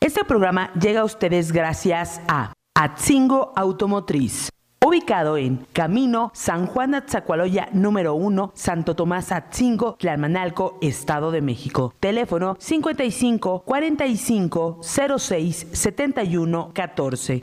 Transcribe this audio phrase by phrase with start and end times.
[0.00, 4.48] Este programa llega a ustedes gracias a Atzingo Automotriz.
[4.84, 11.92] Ubicado en Camino San Juan Atzacualoya número 1, Santo Tomás Atzingo, Tlalmanalco, Estado de México.
[12.00, 17.42] Teléfono 55 45 06 71 14.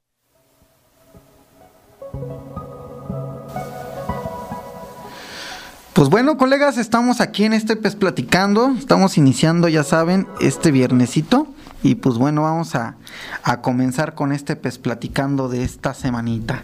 [5.96, 8.76] Pues bueno, colegas, estamos aquí en este PES platicando.
[8.78, 11.48] Estamos iniciando, ya saben, este viernesito.
[11.84, 12.98] Y pues bueno, vamos a,
[13.44, 16.64] a comenzar con este PES platicando de esta semanita.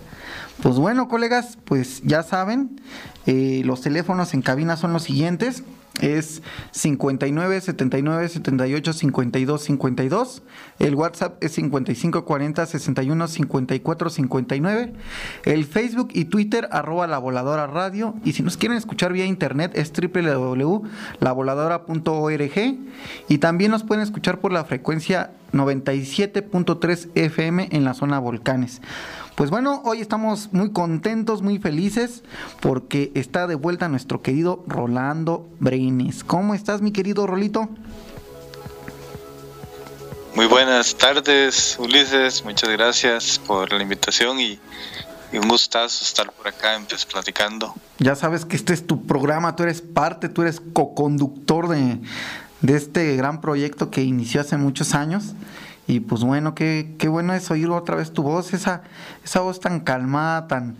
[0.61, 2.81] Pues bueno, colegas, pues ya saben,
[3.25, 5.63] eh, los teléfonos en cabina son los siguientes
[5.99, 10.41] es 59 79 78 52 52.
[10.79, 14.93] El WhatsApp es 55 40 61 54 59.
[15.45, 18.15] El Facebook y Twitter arroba la voladora radio.
[18.23, 22.77] Y si nos quieren escuchar vía internet es www.lavoladora.org.
[23.27, 28.81] Y también nos pueden escuchar por la frecuencia 97.3 FM en la zona volcanes.
[29.41, 32.21] Pues bueno, hoy estamos muy contentos, muy felices,
[32.59, 36.23] porque está de vuelta nuestro querido Rolando Breines.
[36.23, 37.67] ¿Cómo estás, mi querido Rolito?
[40.35, 42.45] Muy buenas tardes, Ulises.
[42.45, 44.59] Muchas gracias por la invitación y,
[45.33, 47.73] un gustazo estar por acá pues, platicando.
[47.97, 51.99] Ya sabes que este es tu programa, tú eres parte, tú eres co-conductor de,
[52.61, 55.33] de este gran proyecto que inició hace muchos años
[55.91, 58.83] y pues bueno, qué, qué bueno es oír otra vez tu voz, esa,
[59.25, 60.77] esa voz tan calmada, tan,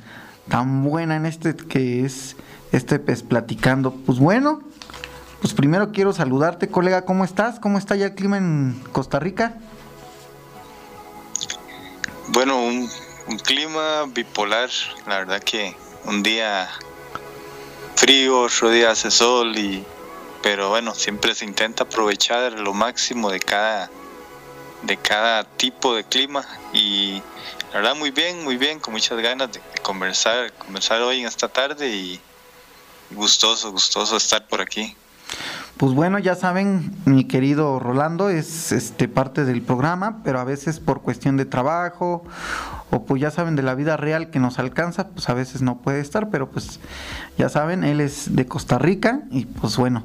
[0.48, 2.38] tan buena en este que es
[2.72, 3.92] este pues platicando.
[3.92, 4.62] Pues bueno,
[5.42, 7.60] pues primero quiero saludarte, colega, ¿cómo estás?
[7.60, 9.56] ¿Cómo está ya el clima en Costa Rica?
[12.30, 12.88] Bueno, un,
[13.28, 14.70] un clima bipolar,
[15.08, 16.70] la verdad que un día
[17.96, 19.86] frío, otro día hace sol y
[20.42, 23.92] pero bueno, siempre se intenta aprovechar lo máximo de cada
[24.84, 27.22] de cada tipo de clima y
[27.72, 31.48] la verdad muy bien, muy bien, con muchas ganas de, conversar, conversar hoy en esta
[31.48, 32.20] tarde y
[33.12, 34.96] gustoso, gustoso estar por aquí.
[35.78, 40.80] Pues bueno, ya saben, mi querido Rolando es este parte del programa, pero a veces
[40.80, 42.24] por cuestión de trabajo
[42.92, 45.78] o pues ya saben de la vida real que nos alcanza, pues a veces no
[45.78, 46.80] puede estar, pero pues
[47.38, 50.04] ya saben, él es de Costa Rica y pues bueno,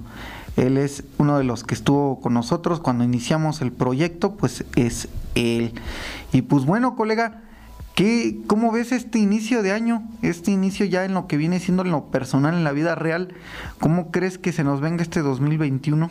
[0.56, 5.09] él es uno de los que estuvo con nosotros cuando iniciamos el proyecto, pues es
[5.34, 5.75] él.
[6.33, 7.43] Y pues bueno, colega,
[7.94, 10.03] ¿qué, ¿cómo ves este inicio de año?
[10.22, 13.34] Este inicio ya en lo que viene siendo en lo personal, en la vida real.
[13.81, 16.11] ¿Cómo crees que se nos venga este 2021?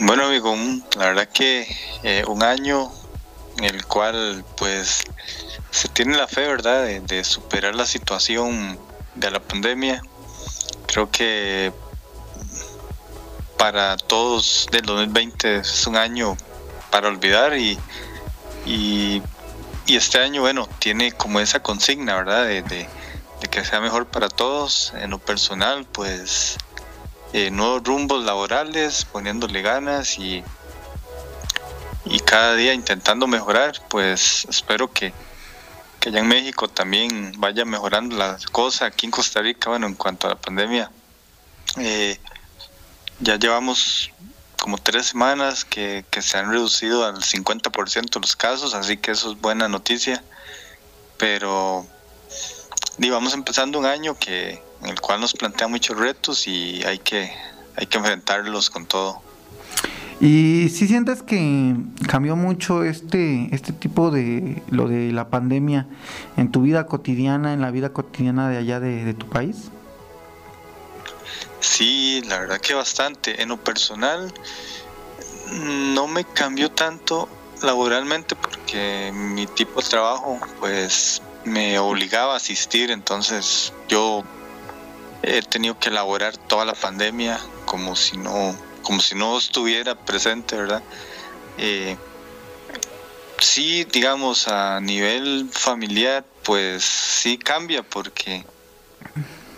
[0.00, 0.54] Bueno, amigo,
[0.96, 1.66] la verdad que
[2.04, 2.90] eh, un año
[3.58, 5.02] en el cual pues
[5.70, 8.78] se tiene la fe, ¿verdad?, de superar la situación
[9.16, 10.02] de la pandemia
[10.88, 11.70] Creo que
[13.58, 16.34] para todos del 2020 es un año
[16.90, 17.78] para olvidar y,
[18.64, 19.22] y,
[19.86, 22.46] este año, bueno, tiene como esa consigna, ¿verdad?
[22.46, 22.88] De,
[23.50, 24.94] que sea mejor para todos.
[24.96, 26.56] En lo personal, pues
[27.34, 30.42] eh, nuevos rumbos laborales, poniéndole ganas y,
[32.06, 35.12] y cada día intentando mejorar, pues espero que,
[36.08, 38.86] allá en México también vaya mejorando la cosa.
[38.86, 40.90] Aquí en Costa Rica, bueno, en cuanto a la pandemia,
[41.76, 42.18] eh,
[43.20, 44.10] ya llevamos
[44.58, 49.40] como tres semanas que, se han reducido al 50% los casos, así que eso es
[49.40, 50.22] buena noticia.
[51.16, 51.86] Pero
[52.98, 56.98] y vamos empezando un año que en el cual nos plantea muchos retos y hay
[56.98, 57.32] que,
[57.76, 59.22] hay que enfrentarlos con todo.
[60.20, 61.76] ¿Y si sientes que
[62.08, 65.86] cambió mucho este, este tipo de lo de la pandemia
[66.36, 69.70] en tu vida cotidiana, en la vida cotidiana de allá de, tu país?
[71.60, 73.40] Sí, la verdad que bastante.
[73.40, 74.32] En lo personal,
[75.94, 77.28] no me cambió tanto
[77.62, 84.24] laboralmente porque mi tipo de trabajo pues me obligaba a asistir, entonces yo
[85.22, 88.54] he tenido que elaborar toda la pandemia como si no,
[88.88, 90.82] como si no estuviera presente, ¿verdad?
[91.58, 91.94] Eh,
[93.38, 98.46] sí, digamos, a nivel familiar, pues sí cambia porque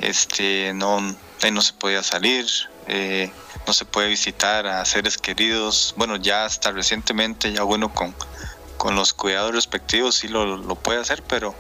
[0.01, 2.45] este no, no se podía salir,
[2.89, 3.31] eh,
[3.69, 5.95] no se puede visitar a seres queridos.
[5.97, 8.13] Bueno, ya hasta recientemente, ya bueno, con,
[8.79, 11.55] con los cuidados respectivos sí lo, lo puede hacer, pero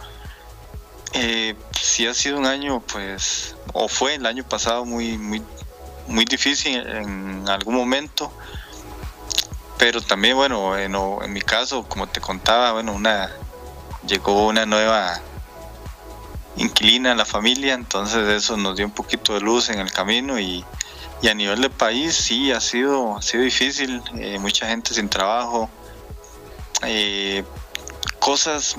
[1.12, 5.40] eh, sí ha sido un año, pues, o fue el año pasado muy, muy,
[6.10, 8.32] muy difícil en algún momento
[9.78, 13.30] pero también bueno en, en, mi caso como te contaba bueno una
[14.06, 15.20] llegó una nueva
[16.56, 20.38] inquilina a la familia entonces eso nos dio un poquito de luz en el camino
[20.38, 20.64] y,
[21.28, 25.68] a nivel de país sí ha sido ha sido difícil eh, mucha gente sin trabajo
[26.82, 27.44] eh,
[28.18, 28.76] cosas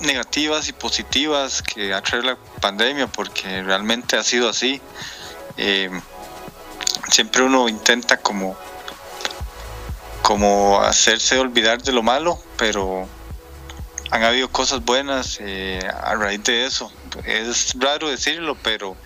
[0.00, 4.80] negativas y positivas que ha traído la pandemia porque realmente ha sido así
[5.56, 5.90] eh,
[7.12, 8.56] siempre uno intenta como
[10.22, 13.08] como hacerse olvidar de lo malo, pero
[14.10, 16.90] han habido cosas buenas eh, a raíz de eso.
[17.26, 18.96] Es raro decirlo, pero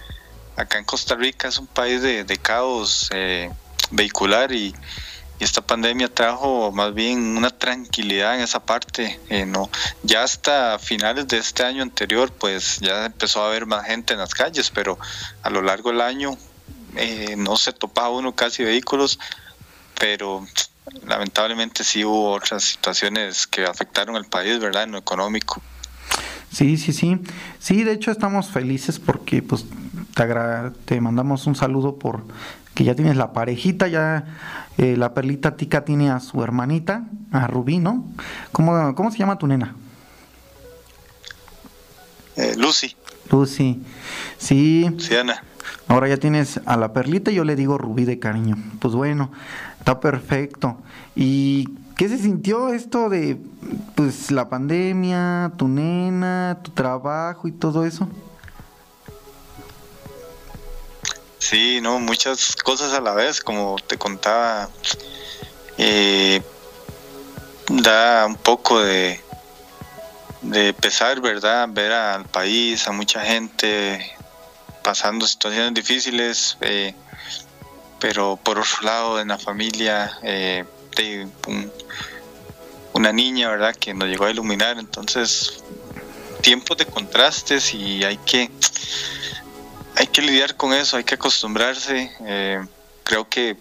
[0.56, 3.50] acá en Costa Rica es un país de, caos eh,
[3.91, 4.75] vehicular y,
[5.38, 9.20] esta pandemia trajo más bien una tranquilidad en esa parte.
[9.29, 9.69] Eh, no,
[10.02, 14.20] ya hasta finales de este año anterior, pues ya empezó a haber más gente en
[14.20, 14.99] las calles, pero
[15.43, 16.38] a lo largo del año
[17.37, 19.19] no se topaba uno casi vehículos,
[19.98, 20.46] pero
[21.06, 24.84] lamentablemente sí hubo otras situaciones que afectaron al país, ¿verdad?
[24.84, 25.60] En lo económico.
[26.52, 27.19] Sí, sí, sí.
[27.58, 29.64] Sí, de hecho estamos felices porque pues
[30.14, 30.25] te,
[30.84, 32.25] te mandamos un saludo por
[32.75, 34.25] que ya tienes la parejita, ya
[34.76, 38.04] eh, la perlita tica tiene a su hermanita, a Rubí, ¿no?
[38.52, 39.75] ¿Cómo, cómo se llama tu nena?
[42.37, 42.94] Eh, Lucy.
[43.31, 43.82] Lucy.
[44.37, 44.90] Sí.
[44.99, 45.42] Sí, Ana.
[45.88, 48.56] Ahora ya tienes a la perlita, yo le digo Rubí de cariño.
[48.81, 49.31] Pues bueno,
[49.87, 50.77] Está perfecto.
[51.15, 53.38] ¿Y qué se sintió esto de
[53.94, 58.09] pues la pandemia, tu nena, tu trabajo y todo eso?
[61.38, 64.69] Sí, no, muchas cosas a la vez, como te contaba.
[65.79, 66.43] Eh,
[67.69, 69.21] da un poco de,
[70.43, 71.69] de pesar, ¿verdad?
[71.71, 74.15] Ver al país, a mucha gente
[74.87, 76.56] pasando situaciones difíciles.
[76.61, 76.94] Eh,
[77.99, 80.65] pero por otro lado en la familia eh,
[80.97, 81.27] de
[82.93, 83.75] una niña, ¿verdad?
[83.75, 85.65] Que nos llegó a iluminar, entonces
[86.41, 88.49] tiempos de contrastes y hay que
[89.97, 92.12] hay que lidiar con eso, hay que acostumbrarse.
[92.21, 92.65] Eh,
[93.03, 93.56] creo que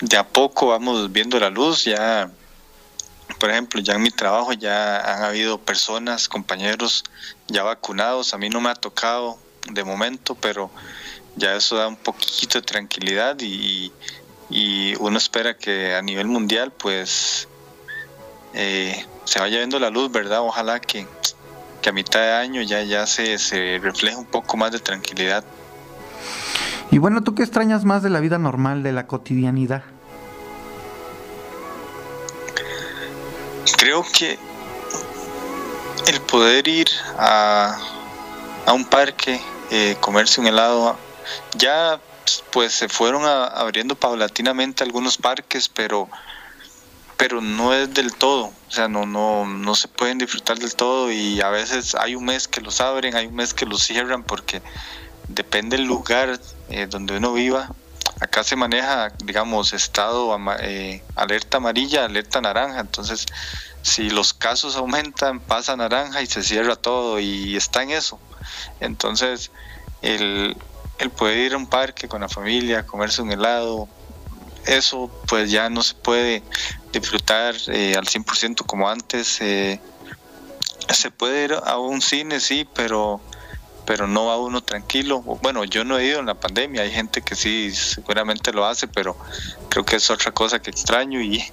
[0.00, 2.30] de a poco vamos viendo la luz, ya
[3.40, 7.02] por ejemplo, ya en mi trabajo ya han habido personas, compañeros
[7.48, 10.70] ya vacunados, a mí no me ha tocado de momento, pero
[11.36, 13.92] ya eso da un poquito de tranquilidad y,
[14.98, 17.46] uno espera que a nivel mundial pues
[18.52, 20.40] eh, se vaya viendo la luz, ¿verdad?
[20.40, 21.06] Ojalá que,
[21.86, 25.44] a mitad de año ya, ya se, se refleje un poco más de tranquilidad.
[26.90, 29.84] Y bueno, ¿tú qué extrañas más de la vida normal, de la cotidianidad?
[33.78, 34.36] Creo que
[36.08, 37.78] el poder ir a,
[38.70, 39.40] a un parque,
[39.72, 40.96] eh, comerse un helado
[41.56, 42.00] ya
[42.52, 46.08] pues se fueron abriendo paulatinamente algunos parques, pero
[47.16, 51.10] pero no es del todo, o sea, no, no, no se pueden disfrutar del todo
[51.10, 54.22] y a veces hay un mes que los abren, hay un mes que los cierran
[54.22, 54.62] porque
[55.26, 57.68] depende del lugar eh, donde uno viva.
[58.20, 63.26] Acá se maneja, digamos, estado eh, alerta amarilla, alerta naranja, entonces
[63.82, 68.20] si los casos aumentan, pasa naranja y se cierra todo y está en eso.
[68.80, 69.50] Entonces,
[70.02, 70.56] el,
[71.16, 73.88] poder ir a un parque con la familia, comerse un helado,
[74.66, 76.42] eso pues ya no se puede
[76.92, 79.40] disfrutar eh, al 100% como antes.
[79.40, 79.80] Eh,
[80.88, 83.20] se puede ir a un cine, sí, pero
[83.90, 85.20] pero no va uno tranquilo.
[85.20, 88.86] Bueno, yo no he ido en la pandemia, hay gente que sí seguramente lo hace,
[88.86, 89.16] pero
[89.68, 91.44] creo que es otra cosa que extraño y,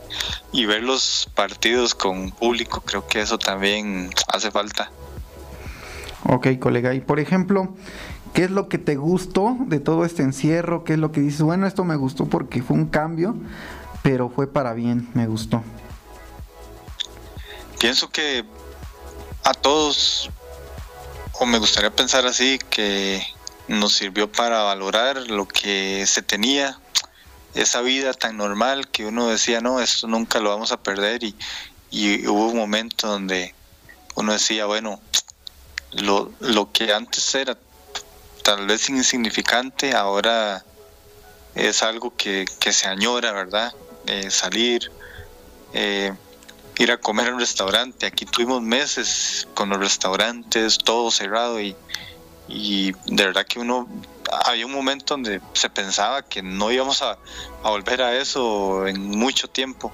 [0.51, 4.91] y ver los partidos con público, creo que eso también hace falta.
[6.27, 7.73] Ok, colega, y por ejemplo,
[8.37, 10.83] ¿Qué es lo que te gustó de todo este encierro?
[10.83, 11.41] ¿Qué es lo que dices?
[11.41, 13.35] Bueno, esto me gustó porque fue un cambio,
[14.03, 15.63] pero fue para bien, me gustó.
[17.79, 18.45] Pienso que
[19.43, 20.29] a todos,
[21.33, 23.25] o me gustaría pensar así, que
[23.67, 26.79] nos sirvió para valorar lo que se tenía,
[27.55, 31.35] esa vida tan normal que uno decía, no, esto nunca lo vamos a perder y,
[32.27, 33.55] hubo un momento donde
[34.13, 35.01] uno decía, bueno,
[35.97, 37.57] lo, lo que antes era
[38.43, 40.63] tal vez insignificante, ahora
[41.53, 43.73] es algo que, se añora, ¿verdad?
[44.05, 44.91] Eh, salir,
[45.73, 46.13] eh,
[46.77, 48.05] ir a comer a un restaurante.
[48.05, 51.75] Aquí tuvimos meses con los restaurantes, todo cerrado y,
[52.47, 53.87] y de verdad que uno,
[54.45, 57.17] había un momento donde se pensaba que no íbamos a,
[57.63, 59.91] a volver a eso en mucho tiempo.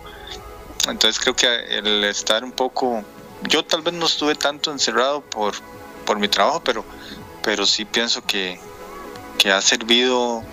[0.88, 3.04] Entonces creo que el estar un poco,
[3.48, 5.56] yo tal vez no estuve tanto encerrado por,
[6.06, 6.86] por mi trabajo, pero,
[7.44, 8.60] pero sí pienso que,
[9.38, 10.44] que ha servido,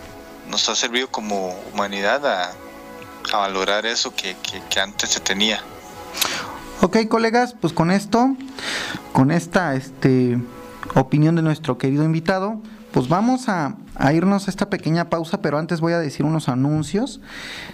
[0.49, 2.52] nos ha servido como humanidad a,
[3.33, 4.37] a valorar eso que,
[4.69, 5.62] que, antes se tenía.
[6.80, 8.35] Ok, colegas, pues con esto,
[9.12, 10.38] con esta este,
[10.95, 12.61] opinión de nuestro querido invitado,
[12.92, 13.75] pues vamos a,
[14.12, 17.21] irnos a esta pequeña pausa, pero antes voy a decir unos anuncios.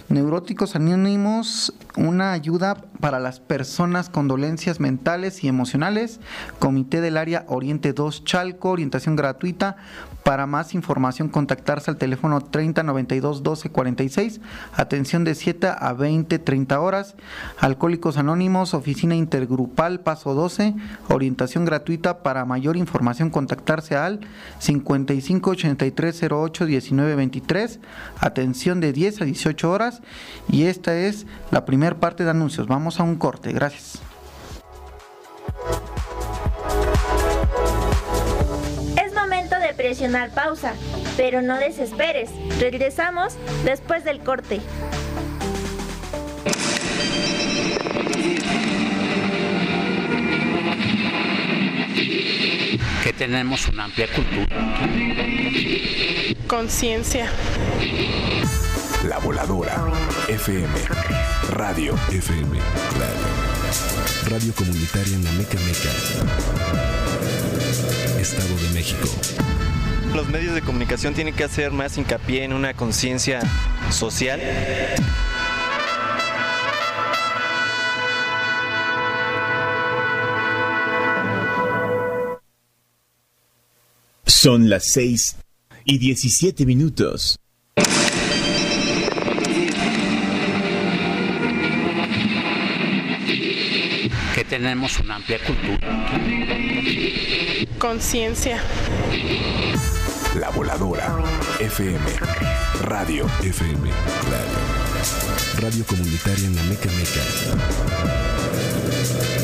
[0.08, 6.20] Neuróticos Anónimos, una ayuda para las personas con dolencias mentales y emocionales.
[6.58, 9.76] Comité del Área Oriente 2 Chalco, orientación gratuita.
[10.24, 14.40] Para más información, contactarse al teléfono 3092 1246.
[14.74, 17.14] Atención de 7 a 20, 30 horas.
[17.60, 20.74] Alcohólicos Anónimos, oficina intergrupal, paso 12.
[21.08, 22.24] Orientación gratuita.
[22.24, 24.18] Para mayor información, contactarse al
[24.58, 25.54] 55
[26.22, 27.80] 83 08 19 23.
[28.20, 30.02] Atención de 10 a 18 horas.
[30.48, 32.66] Y esta es la primera parte de anuncios.
[32.66, 33.52] Vamos a un corte.
[33.52, 34.00] Gracias.
[39.86, 40.74] presionar pausa,
[41.16, 42.30] pero no desesperes.
[42.58, 44.60] Regresamos después del corte.
[53.04, 54.56] Que tenemos una amplia cultura.
[56.46, 57.28] Conciencia.
[59.08, 59.84] La voladora.
[60.28, 60.74] FM.
[61.50, 61.94] Radio.
[62.10, 62.58] FM.
[62.98, 63.26] Radio.
[64.30, 65.90] Radio comunitaria en la Meca Meca.
[68.20, 69.08] Estado de México
[70.14, 73.42] los medios de comunicación tienen que hacer más hincapié en una conciencia
[73.90, 74.40] social.
[84.24, 85.36] Son las 6
[85.88, 87.38] y 17 minutos.
[94.34, 96.20] Que tenemos una amplia cultura.
[97.78, 98.60] Conciencia.
[100.34, 101.22] La Voladora.
[101.60, 101.98] FM.
[102.82, 103.26] Radio.
[103.42, 103.90] FM.
[104.28, 104.58] Radio.
[105.60, 107.22] Radio comunitaria en la Meca Meca.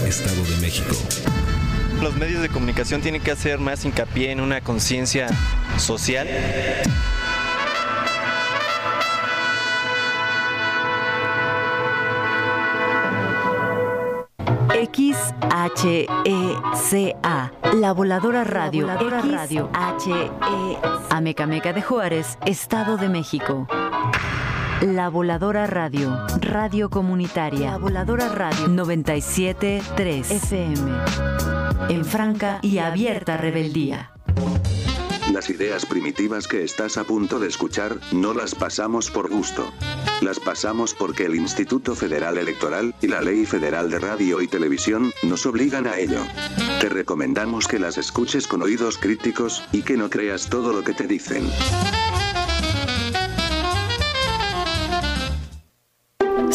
[0.08, 0.96] Estado de México.
[2.02, 5.28] Los medios de comunicación tienen que hacer más hincapié en una conciencia
[5.79, 6.29] social.
[16.75, 20.31] XHECA, La Voladora Radio, La Voladora Radio, HE,
[21.11, 23.67] Amecameca de Juárez, Estado de México.
[24.81, 30.93] La Voladora Radio, Radio Comunitaria, La Voladora Radio 973 FM.
[31.88, 34.12] En franca y abierta rebeldía.
[35.32, 39.72] Las ideas primitivas que estás a punto de escuchar, no las pasamos por gusto.
[40.20, 45.10] Las pasamos porque el Instituto Federal Electoral y la Ley Federal de Radio y Televisión
[45.22, 46.20] nos obligan a ello.
[46.82, 50.92] Te recomendamos que las escuches con oídos críticos y que no creas todo lo que
[50.92, 51.50] te dicen.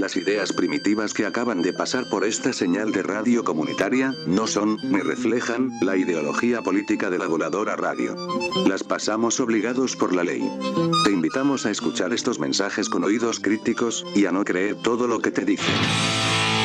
[0.00, 4.78] Las ideas primitivas que acaban de pasar por esta señal de radio comunitaria, no son,
[4.82, 8.16] ni reflejan, la ideología política de la voladora radio.
[8.66, 10.50] Las pasamos obligados por la ley.
[11.04, 15.20] Te invitamos a escuchar estos mensajes con oídos críticos, y a no creer todo lo
[15.20, 15.74] que te dicen.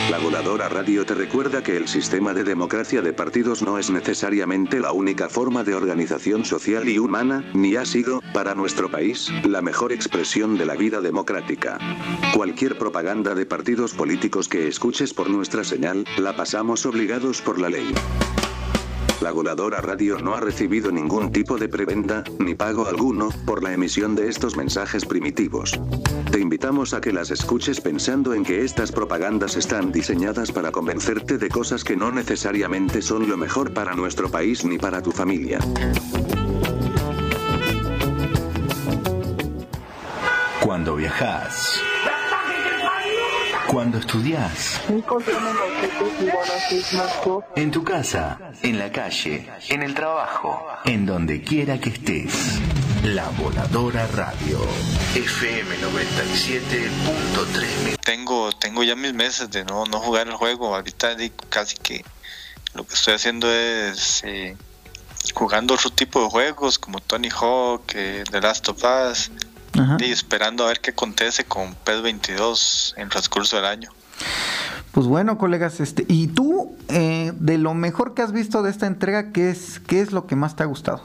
[0.09, 4.79] La Voladora Radio te recuerda que el sistema de democracia de partidos no es necesariamente
[4.79, 9.63] la única forma de organización social y humana, ni ha sido, para nuestro país, la
[9.63, 11.79] mejor expresión de la vida democrática.
[12.35, 17.69] Cualquier propaganda de partidos políticos que escuches por nuestra señal, la pasamos obligados por la
[17.69, 17.91] ley.
[19.21, 23.73] La Voladora Radio no ha recibido ningún tipo de preventa, ni pago alguno, por la
[23.73, 25.79] emisión de estos mensajes primitivos.
[26.31, 31.37] Te invitamos a que las escuches pensando en que estas propagandas están diseñadas para convencerte
[31.37, 35.59] de cosas que no necesariamente son lo mejor para nuestro país ni para tu familia.
[40.61, 41.79] Cuando viajas.
[43.75, 44.79] Cuando estudias.
[47.57, 52.57] En tu casa, en la calle, en el trabajo, en donde quiera que estés.
[53.03, 54.61] La Voladora Radio.
[55.13, 57.99] FM 97.3.
[57.99, 60.73] Tengo, tengo ya mis meses de no, no jugar el juego.
[60.73, 61.17] Ahorita
[61.49, 62.05] casi que
[62.75, 64.55] lo que estoy haciendo es eh,
[65.33, 69.31] jugando otro tipo de juegos como Tony Hawk, eh, The Last of Us.
[69.77, 69.97] Ajá.
[69.99, 73.91] Y esperando a ver qué acontece con PES 22 en el transcurso del año.
[74.91, 78.87] Pues bueno, colegas, este, y tú, eh, de lo mejor que has visto de esta
[78.87, 81.03] entrega, ¿qué es, qué es lo que más te ha gustado?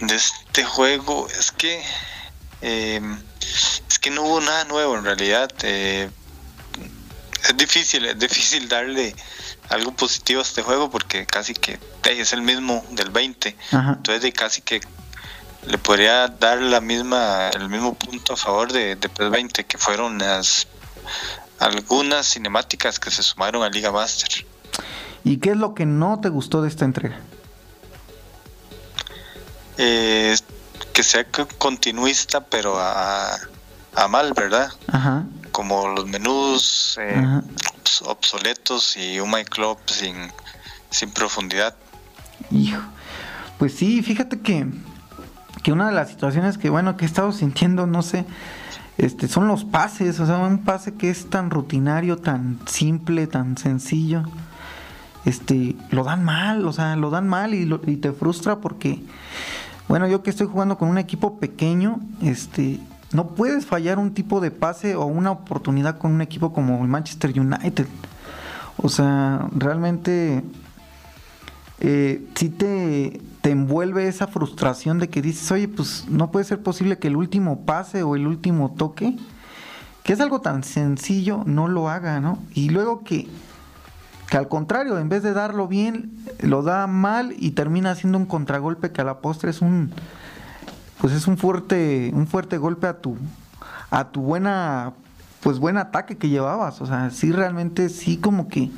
[0.00, 1.82] de este juego es que
[2.62, 3.00] eh,
[3.88, 6.10] es que no hubo nada nuevo en realidad eh,
[7.48, 9.14] es difícil es difícil darle
[9.70, 13.94] algo positivo a este juego porque casi que es el mismo del 20 Ajá.
[13.96, 14.80] entonces de casi que
[15.66, 19.78] le podría dar la misma el mismo punto a favor de, de PES 20 que
[19.78, 20.66] fueron las
[21.58, 24.44] algunas cinemáticas que se sumaron a Liga Master
[25.22, 27.20] ¿Y qué es lo que no te gustó de esta entrega?
[29.76, 30.34] Eh,
[30.92, 33.38] que sea co- continuista pero a,
[33.94, 35.24] a mal verdad Ajá.
[35.60, 40.14] Como los menús eh, obs- obsoletos y un My Club sin,
[40.88, 41.74] sin profundidad.
[42.50, 42.80] Hijo.
[43.58, 44.66] Pues sí, fíjate que,
[45.62, 48.24] que una de las situaciones que, bueno, que he estado sintiendo, no sé,
[48.96, 53.58] este, son los pases, o sea, un pase que es tan rutinario, tan simple, tan
[53.58, 54.22] sencillo,
[55.26, 59.02] este, lo dan mal, o sea, lo dan mal y, lo- y te frustra porque,
[59.88, 62.80] bueno, yo que estoy jugando con un equipo pequeño, este,
[63.12, 66.88] no puedes fallar un tipo de pase o una oportunidad con un equipo como el
[66.88, 67.86] Manchester United.
[68.76, 70.44] O sea, realmente
[71.80, 76.62] eh, sí te, te envuelve esa frustración de que dices, oye, pues no puede ser
[76.62, 79.16] posible que el último pase o el último toque,
[80.04, 82.38] que es algo tan sencillo, no lo haga, ¿no?
[82.54, 83.28] Y luego que,
[84.28, 88.26] que al contrario, en vez de darlo bien, lo da mal y termina haciendo un
[88.26, 89.92] contragolpe que a la postre es un,
[91.00, 93.16] pues es un fuerte, un fuerte golpe a tu,
[93.90, 94.92] a tu buena,
[95.42, 96.80] pues buen ataque que llevabas.
[96.80, 98.70] O sea, sí realmente sí como que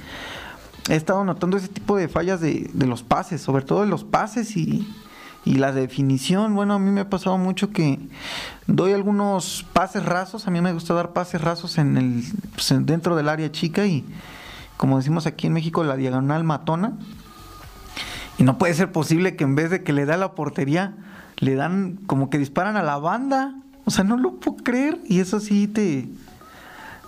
[0.89, 4.05] he estado notando ese tipo de fallas de, de los pases, sobre todo de los
[4.05, 4.87] pases y,
[5.45, 6.55] y la definición.
[6.55, 7.99] Bueno, a mí me ha pasado mucho que
[8.67, 10.47] doy algunos pases rasos.
[10.47, 13.87] A mí me gusta dar pases rasos en el, pues, en- dentro del área chica
[13.87, 14.05] y,
[14.77, 16.93] como decimos aquí en México, la diagonal matona.
[18.39, 20.95] Y no puede ser posible que en vez de que le da la portería,
[21.43, 23.57] le dan como que disparan a la banda.
[23.85, 25.01] O sea, no lo puedo creer.
[25.05, 26.09] Y eso sí te,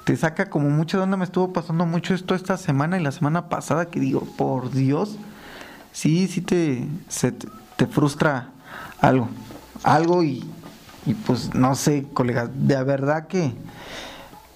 [0.02, 1.16] te saca como mucho de onda.
[1.16, 5.18] Me estuvo pasando mucho esto esta semana y la semana pasada que digo, por Dios,
[5.92, 8.48] sí, sí te, se te, frustra
[9.00, 9.28] algo.
[9.84, 10.44] Algo y,
[11.06, 13.54] y pues no sé, colega, de verdad que,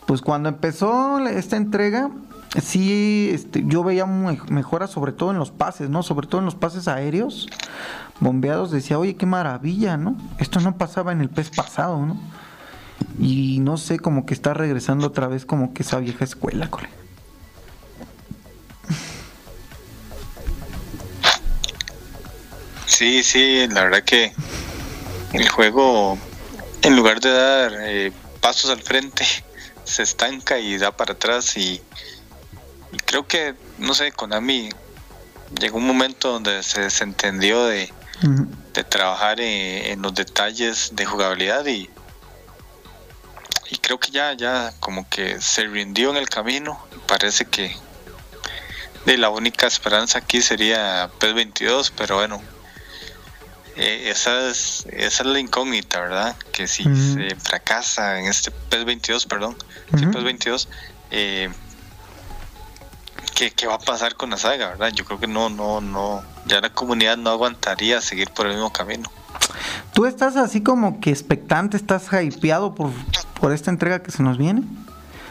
[0.07, 2.11] pues cuando empezó esta entrega,
[2.63, 6.03] sí, este, yo veía me- mejoras sobre todo en los pases, ¿no?
[6.03, 7.49] Sobre todo en los pases aéreos,
[8.21, 10.17] bombeados, decía, oye, qué maravilla, ¿no?
[10.39, 12.21] Esto no pasaba en el pez pasado, ¿no?
[13.21, 16.95] Y no sé, como que está regresando otra vez como que esa vieja escuela, colega.
[22.87, 24.33] Sí, sí, la verdad que
[25.33, 26.19] el juego,
[26.83, 29.25] en lugar de dar eh, pasos al frente,
[29.85, 31.81] se estanca y da para atrás y
[33.05, 34.71] creo que, no sé, Konami
[35.59, 37.93] llegó un momento donde se desentendió de,
[38.75, 41.89] de trabajar en, en los detalles de jugabilidad y,
[43.71, 46.83] y creo que ya, ya como que se rindió en el camino.
[47.07, 47.75] Parece que
[49.05, 52.43] de la única esperanza aquí sería PES 22, pero bueno,
[53.77, 56.37] eh, esa, es, esa es la incógnita, ¿verdad?
[56.53, 59.57] Que si se fracasa en este PES 22, perdón,
[59.97, 60.13] sí, Ujú.
[60.13, 60.69] PES 22,
[61.11, 61.51] eh,
[63.39, 64.91] ¿qué, qué va a pasar con la saga, verdad?
[64.93, 68.73] Yo creo que no, no, no, ya la comunidad no aguantaría seguir por el mismo
[68.73, 69.09] camino.
[69.93, 72.91] Tú estás así como que expectante, estás hypeado por
[73.41, 74.63] por esta entrega que se nos viene?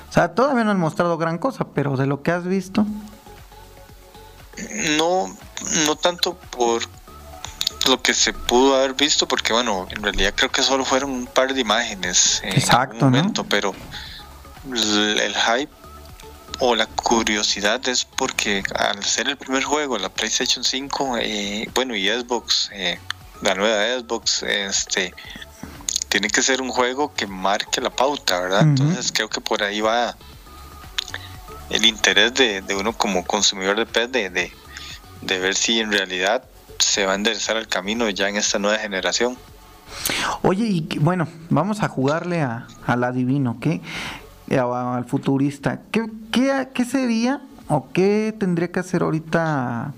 [0.09, 2.85] O sea, todavía no han mostrado gran cosa, pero de lo que has visto.
[4.97, 5.35] No,
[5.85, 6.83] no tanto por
[7.87, 11.27] lo que se pudo haber visto, porque bueno, en realidad creo que solo fueron un
[11.27, 13.75] par de imágenes en Exacto, momento, pero
[14.71, 15.71] el, el hype
[16.59, 21.95] o la curiosidad es porque al ser el primer juego, la PlayStation 5, eh, bueno,
[21.95, 22.99] y Xbox, eh,
[23.41, 25.13] la nueva Xbox, este,
[26.09, 28.61] tiene que ser un juego que marque la pauta, ¿verdad?
[28.61, 30.15] Entonces creo que por ahí va
[31.69, 34.51] el interés de, uno como consumidor de PES de,
[35.21, 36.43] de, ver si en realidad
[36.79, 39.37] se va a enderezar el camino ya en esta nueva generación.
[40.41, 43.81] Oye, y bueno, vamos a jugarle a, al adivino, ¿qué?
[44.49, 45.81] Al futurista.
[45.91, 49.93] ¿Qué, qué, sería o qué tendría que hacer ahorita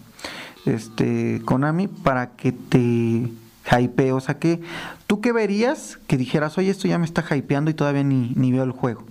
[0.66, 3.32] este Konami para que te
[3.72, 4.12] hypee?
[4.12, 4.62] O sea, que
[5.08, 8.52] tú qué verías que dijeras, oye, esto ya me está hypeando y todavía ni, ni
[8.52, 9.06] veo el juego.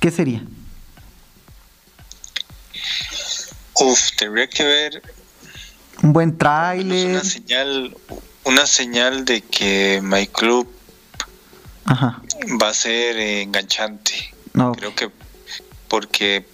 [0.00, 0.44] ¿Qué sería?
[3.78, 5.02] Uf, tendría que ver
[6.02, 7.10] un buen tráiler.
[7.10, 7.96] Una señal,
[8.44, 10.68] una señal de que My Club
[11.88, 14.35] va a ser enganchante.
[14.56, 15.10] Creo que
[15.88, 16.46] porque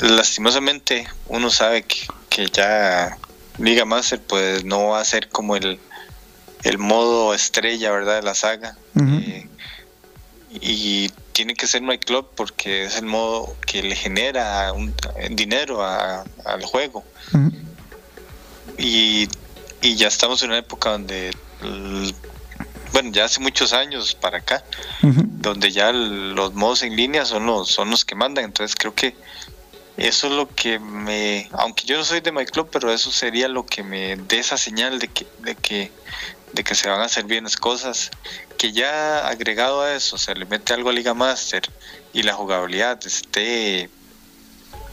[0.00, 3.18] lastimosamente uno sabe que, que ya
[3.58, 5.78] Liga Master pues no va a ser como el,
[6.62, 8.16] el modo estrella, ¿verdad?
[8.16, 8.76] De la saga.
[8.98, 9.46] Eh,
[10.50, 14.94] y tiene que ser My Club porque es el modo que le genera un,
[15.32, 17.04] dinero al juego.
[18.78, 19.28] y,
[19.82, 21.32] y ya estamos en una época donde
[22.92, 24.64] bueno, ya hace muchos años para acá,
[25.02, 29.14] donde ya los modos en línea son los, son los que mandan, entonces creo que
[29.96, 33.48] eso es lo que me, aunque yo no soy de My Club, pero eso sería
[33.48, 35.92] lo que me dé esa señal de que, de que,
[36.52, 38.10] de que se van a hacer bien las cosas,
[38.56, 41.62] que ya agregado a eso se le mete algo a Liga Master
[42.12, 43.90] y la jugabilidad esté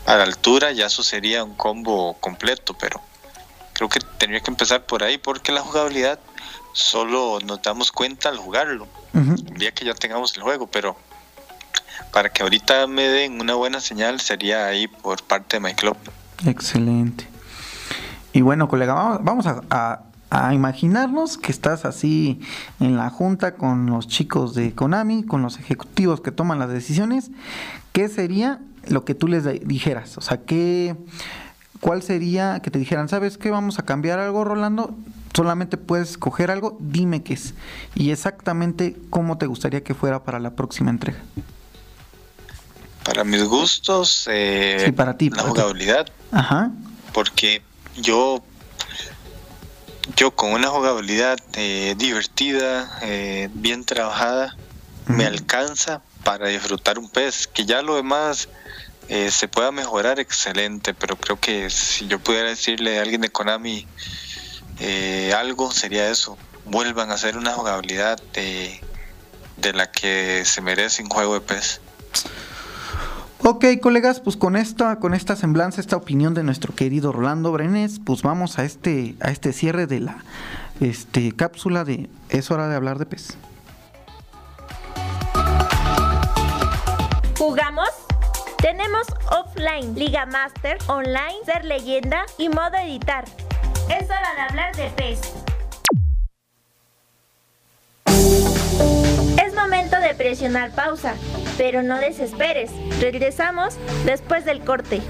[0.06, 3.02] a la altura, ya eso sería un combo completo, pero
[3.74, 6.20] creo que tendría que empezar por ahí porque la jugabilidad
[6.78, 10.96] solo nos damos cuenta al jugarlo, el día que ya tengamos el juego, pero
[12.14, 15.98] para que ahorita me den una buena señal sería ahí por parte de My Club.
[16.46, 17.28] Excelente.
[18.32, 22.40] Y bueno, colega, vamos a, a, imaginarnos que estás así
[22.80, 27.32] en la junta con los chicos de Konami, con los ejecutivos que toman las decisiones.
[27.92, 30.16] ¿Qué sería lo que tú les dijeras?
[30.20, 30.96] O sea, ¿qué,
[31.80, 34.96] ¿cuál sería que te dijeran, sabes qué, vamos a cambiar algo, Rolando?
[35.34, 37.54] Solamente puedes escoger algo, dime qué es.
[37.96, 41.20] Y exactamente cómo te gustaría que fuera para la próxima entrega.
[43.04, 46.08] Para mis gustos, eh, para ti, la jugabilidad.
[46.32, 46.72] Ajá.
[47.14, 47.62] Porque
[47.96, 48.44] yo,
[50.16, 54.58] yo con una jugabilidad eh, divertida, eh, bien trabajada,
[55.06, 57.48] me alcanza para disfrutar un pez.
[57.48, 58.50] Que ya lo demás
[59.08, 60.94] se pueda mejorar, excelente.
[60.94, 63.88] Pero creo que si yo pudiera decirle a alguien de Konami,
[64.80, 66.38] eh, algo sería eso.
[66.66, 68.80] Vuelvan a hacer una jugabilidad de,
[69.58, 71.82] de la que se merece un juego de PES.
[73.40, 78.00] Ok, colegas, pues con esta, con esta semblanza, esta opinión de nuestro querido Rolando Brenes,
[78.04, 80.18] pues vamos a este, a este cierre de la
[80.82, 83.38] este, cápsula de Es hora de hablar de PES.
[87.38, 87.90] ¿Jugamos?
[88.58, 93.26] Tenemos offline, Liga Master, online, ser leyenda y modo editar.
[93.90, 95.22] Es hora de hablar de pez.
[99.42, 101.16] Es momento de presionar pausa,
[101.58, 102.72] pero no desesperes.
[103.00, 105.02] Regresamos después del corte.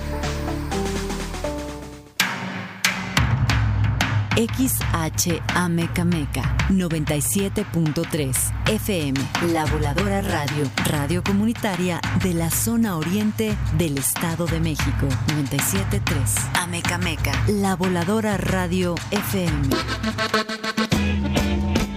[4.38, 9.20] XHAMECAMECA 97.3 FM,
[9.52, 15.08] La Voladora Radio, radio comunitaria de la zona oriente del Estado de México.
[15.28, 19.70] 97.3 Amecameca, La Voladora Radio FM.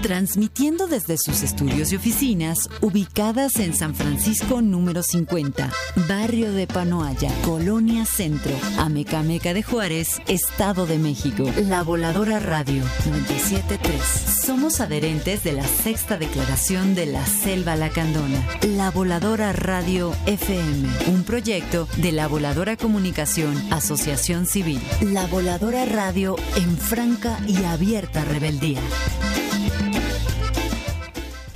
[0.02, 5.70] Transmitiendo desde sus estudios y oficinas ubicadas en San Francisco número 50,
[6.08, 11.44] barrio de Panoaya, Colonia Centro, Amecameca de Juárez, Estado de México.
[11.68, 14.02] La Voladora Radio 973.
[14.02, 18.42] Somos adherentes de la sexta declaración de la Selva Lacandona.
[18.62, 24.80] La Voladora Radio FM, un proyecto de la Voladora Comunicación, Asociación Civil.
[25.02, 28.80] La Voladora Radio en franca y abierta rebeldía.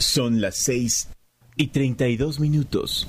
[0.05, 1.09] Son las 6
[1.57, 3.09] y 32 minutos.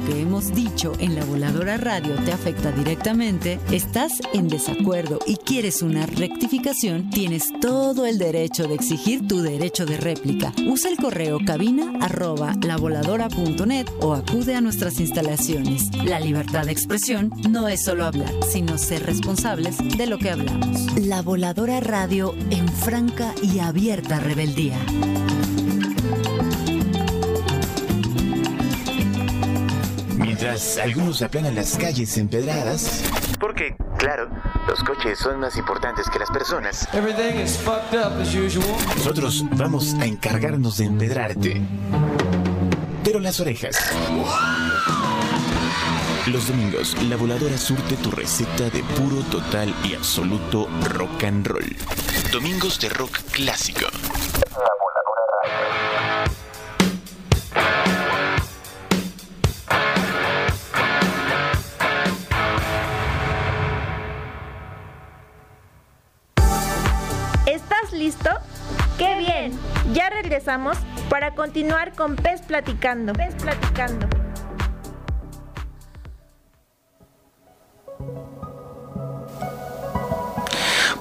[0.00, 5.82] que hemos dicho en la voladora radio te afecta directamente, estás en desacuerdo y quieres
[5.82, 10.52] una rectificación, tienes todo el derecho de exigir tu derecho de réplica.
[10.66, 15.90] Usa el correo cabina arroba lavoladora.net o acude a nuestras instalaciones.
[16.04, 20.96] La libertad de expresión no es solo hablar, sino ser responsables de lo que hablamos.
[20.96, 24.78] La voladora radio en franca y abierta rebeldía.
[30.40, 33.02] Mientras algunos aplanan las calles empedradas.
[33.38, 34.30] Porque, claro,
[34.66, 36.88] los coches son más importantes que las personas.
[38.96, 41.60] Nosotros vamos a encargarnos de empedrarte.
[43.04, 43.92] Pero las orejas.
[46.26, 51.76] Los domingos, la voladora surte tu receta de puro, total y absoluto rock and roll.
[52.32, 53.88] Domingos de rock clásico.
[53.92, 54.56] ¿Estás
[68.00, 68.30] listo?
[68.96, 69.52] ¡Qué bien!
[69.92, 70.78] Ya regresamos
[71.10, 73.12] para continuar con Pez Platicando.
[73.12, 74.08] Pez Platicando.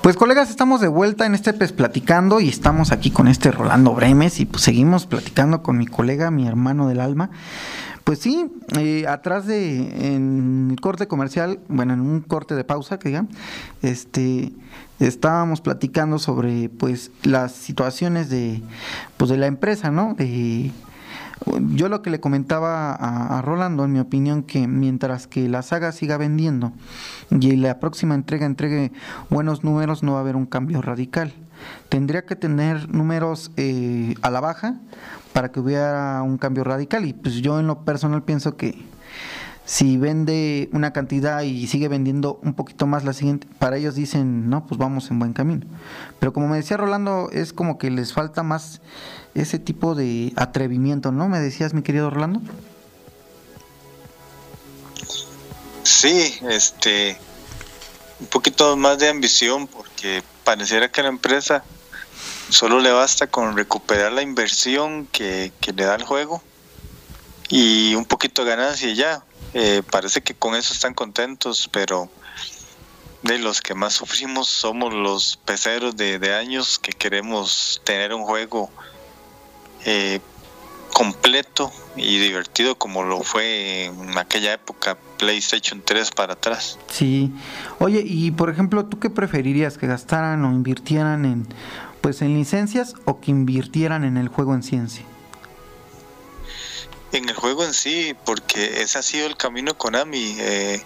[0.02, 3.94] Pues colegas, estamos de vuelta en este PES Platicando y estamos aquí con este Rolando
[3.94, 7.30] Bremes y pues seguimos platicando con mi colega, mi hermano del alma.
[8.10, 12.98] Pues sí, eh, atrás de en el corte comercial, bueno, en un corte de pausa
[12.98, 13.30] que digan,
[13.84, 14.52] este
[15.00, 18.63] estábamos platicando sobre pues las situaciones de
[19.17, 20.15] pues de la empresa, ¿no?
[20.15, 20.72] De
[21.76, 25.62] yo lo que le comentaba a, a, Rolando, en mi opinión, que mientras que la
[25.62, 26.72] saga siga vendiendo
[27.30, 28.91] y la próxima entrega entregue
[29.30, 31.32] buenos números, no va a haber un cambio radical.
[31.89, 34.80] Tendría que tener números eh, a la baja
[35.34, 37.06] para que hubiera un cambio radical.
[37.06, 38.84] Y pues yo en lo personal pienso que
[39.65, 44.50] si vende una cantidad y sigue vendiendo un poquito más la siguiente, para ellos dicen,
[44.50, 45.68] no, pues vamos en buen camino.
[46.20, 48.82] Pero como me decía Rolando, es como que les falta más
[49.36, 51.30] ese tipo de atrevimiento, ¿no?
[51.30, 52.42] Me decías, mi querido Rolando.
[55.84, 57.18] Sí, este,
[58.20, 61.63] un poquito más de ambición porque pareciera que la empresa
[62.50, 66.42] solo le basta con recuperar la inversión que, que le da el juego
[67.50, 69.24] y un poquito de ganancia y ya.
[69.54, 72.10] Eh, parece que con eso están contentos, pero
[73.24, 78.24] de los que más sufrimos somos los peceros de, de años que queremos tener un
[78.24, 78.70] juego
[79.86, 80.20] eh,
[80.94, 86.78] completo y divertido como lo fue en aquella época PlayStation 3 para atrás.
[86.88, 87.32] Sí.
[87.80, 91.48] Oye, y por ejemplo, ¿tú qué preferirías que gastaran o invirtieran en
[92.02, 95.06] pues en licencias o que invirtieran en el juego en ciencia?
[97.12, 100.36] En el juego en sí, porque ese ha sido el camino Konami.
[100.40, 100.84] Eh,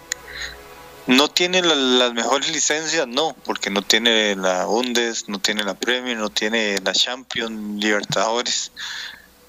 [1.07, 5.73] no tiene la, las mejores licencias, no, porque no tiene la Undes, no tiene la
[5.73, 8.71] Premier, no tiene la Champion, Libertadores,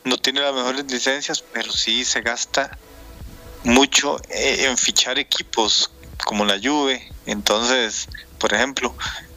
[0.03, 2.77] no tiene las mejores licencias, pero sí se gasta
[3.63, 5.91] mucho en fichar equipos
[6.25, 7.11] como la Juve.
[7.27, 9.34] Entonces, por ejemplo, eh,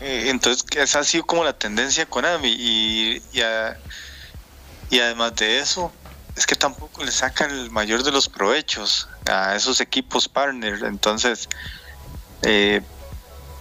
[0.00, 5.92] entonces esa ha sido como la tendencia Konami y, y, además de eso,
[6.36, 10.84] es que tampoco le sacan el mayor de los provechos a esos equipos partner.
[10.84, 11.48] Entonces,
[12.42, 12.82] eh,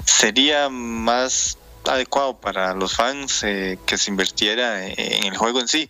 [0.06, 5.90] sería más adecuado para los fans eh, que se invirtiera en el juego en sí.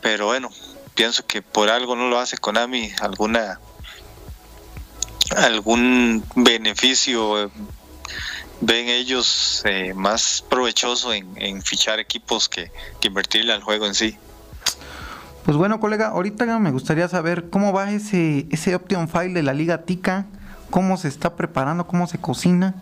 [0.00, 0.50] Pero bueno,
[0.94, 3.58] pienso que por algo no lo hace Konami, alguna
[5.36, 7.50] algún beneficio eh,
[8.60, 12.70] ven ellos eh, más provechoso en, en fichar equipos que,
[13.00, 14.16] que invertirle al juego en sí.
[15.44, 19.54] Pues bueno, colega, ahorita me gustaría saber cómo va ese, ese Option File de la
[19.54, 20.26] Liga Tica,
[20.70, 22.74] cómo se está preparando, cómo se cocina.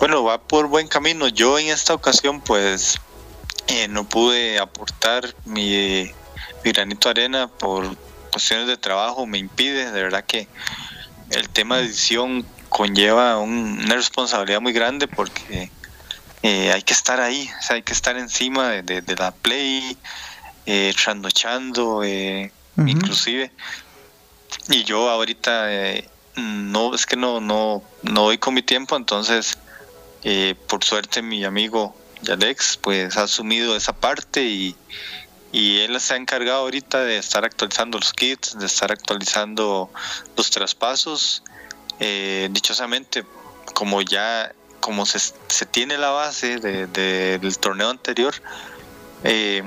[0.00, 1.28] Bueno, va por buen camino.
[1.28, 2.98] Yo en esta ocasión pues
[3.66, 6.10] eh, no pude aportar mi,
[6.64, 7.96] mi granito de arena por
[8.32, 10.48] cuestiones de trabajo, me impide, de verdad que
[11.30, 12.46] el tema de edición
[12.78, 15.68] conlleva un, una responsabilidad muy grande porque
[16.44, 19.32] eh, hay que estar ahí, o sea, hay que estar encima de, de, de la
[19.32, 19.98] play,
[20.64, 23.50] eh, trasnochando, eh, inclusive.
[24.68, 29.58] Y yo ahorita eh, no, es que no, no, no voy con mi tiempo, entonces
[30.68, 31.96] por suerte mi amigo
[32.30, 34.76] Alex pues ha asumido esa parte y,
[35.50, 39.90] y él se ha encargado ahorita de estar actualizando los kits, de estar actualizando
[40.36, 41.42] los traspasos.
[42.00, 43.24] Eh, dichosamente,
[43.74, 48.34] como ya como se, se tiene la base del torneo anterior,
[49.24, 49.62] eh,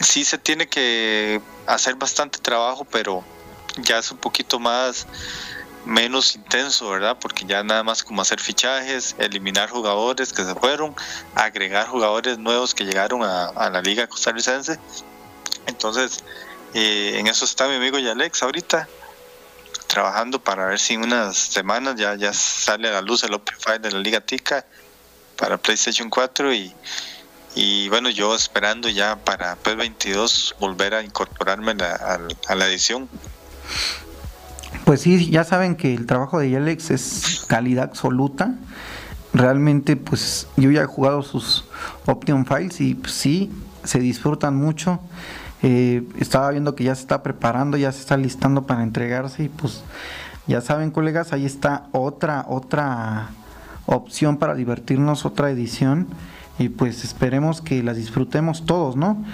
[0.00, 3.24] sí se tiene que hacer bastante trabajo, pero
[3.78, 5.06] ya es un poquito más
[5.84, 7.16] menos intenso, ¿verdad?
[7.20, 10.94] Porque ya nada más como hacer fichajes, eliminar jugadores que se fueron,
[11.34, 14.78] agregar jugadores nuevos que llegaron a, la liga costarricense.
[15.66, 16.22] Entonces,
[16.74, 18.88] eh, en eso está mi amigo Yalex ahorita,
[19.92, 23.78] trabajando para ver si en unas semanas ya, sale a la luz el Open File
[23.78, 24.64] de la Liga Tica
[25.36, 26.50] para PlayStation 4
[27.54, 33.06] y, bueno, yo esperando ya para PS22 volver a incorporarme a la edición.
[34.86, 38.54] Pues sí, ya saben que el trabajo de Yalex es calidad absoluta.
[39.34, 41.64] Realmente, pues yo ya he jugado sus
[42.06, 43.52] Option Files y pues, sí,
[43.84, 45.00] se disfrutan mucho.
[45.62, 49.48] Eh, estaba viendo que ya se está preparando, ya se está listando para entregarse y
[49.48, 49.82] pues
[50.46, 53.30] ya saben colegas, ahí está otra, otra
[53.86, 56.08] opción para divertirnos, otra edición
[56.58, 59.24] y pues esperemos que las disfrutemos todos, ¿no?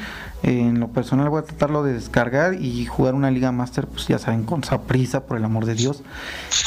[0.42, 4.18] En lo personal voy a tratarlo de descargar y jugar una Liga Master, pues ya
[4.18, 6.02] saben, con prisa, por el amor de Dios,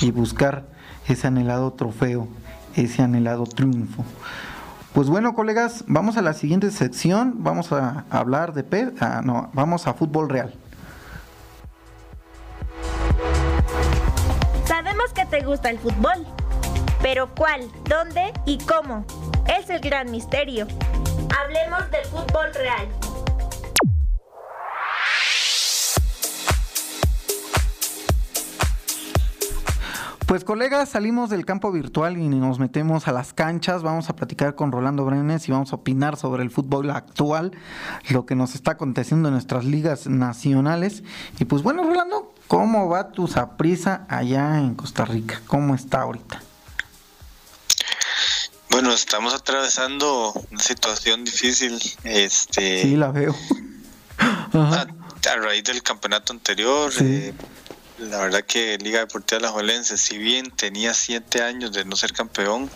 [0.02, 0.66] y buscar
[1.08, 2.28] ese anhelado trofeo,
[2.76, 4.04] ese anhelado triunfo.
[4.94, 9.50] Pues bueno, colegas, vamos a la siguiente sección, vamos a hablar de pe ah, no,
[9.54, 10.54] vamos a fútbol real.
[14.66, 16.28] Sabemos que te gusta el fútbol,
[17.02, 19.06] pero ¿cuál, dónde y cómo?
[19.48, 20.68] Es el gran misterio.
[21.42, 22.88] Hablemos del fútbol real.
[30.32, 33.84] Pues colegas, salimos del campo virtual y nos metemos a las canchas.
[33.84, 37.52] Vamos a platicar con Rolando Brenes y vamos a opinar sobre el fútbol actual,
[38.08, 41.04] lo que nos está aconteciendo en nuestras ligas nacionales.
[41.38, 45.42] Y pues bueno, Rolando, ¿cómo va tu zaprisa allá en Costa Rica?
[45.48, 46.42] ¿Cómo está ahorita?
[48.70, 51.78] Bueno, estamos atravesando una situación difícil.
[52.06, 53.36] Este, sí, la veo.
[54.54, 54.88] a,
[55.42, 57.34] raíz del campeonato anterior, eh,
[58.02, 62.14] la verdad que Liga Deportiva La Jolense, si bien tenía siete años de no ser
[62.14, 62.70] campeón,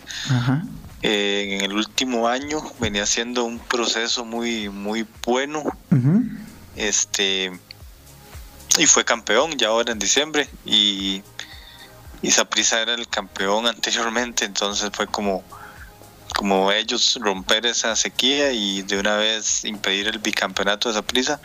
[1.01, 5.63] eh, en el último año venía siendo un proceso muy muy bueno.
[6.75, 7.51] Este
[8.77, 11.23] y fue campeón ya ahora en diciembre y
[12.21, 15.43] y Saprissa era el campeón anteriormente, entonces fue como
[16.35, 21.39] como ellos romper esa sequía y de una vez impedir el bicampeonato de Saprissa.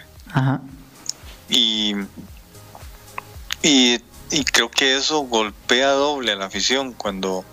[1.48, 1.94] Y
[3.62, 3.99] y,
[4.53, 7.44] creo que eso golpea doble a la afición cuando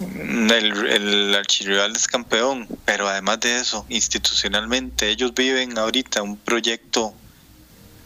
[0.00, 7.14] el, el archirrival es campeón, pero además de eso, institucionalmente, ellos viven ahorita un proyecto,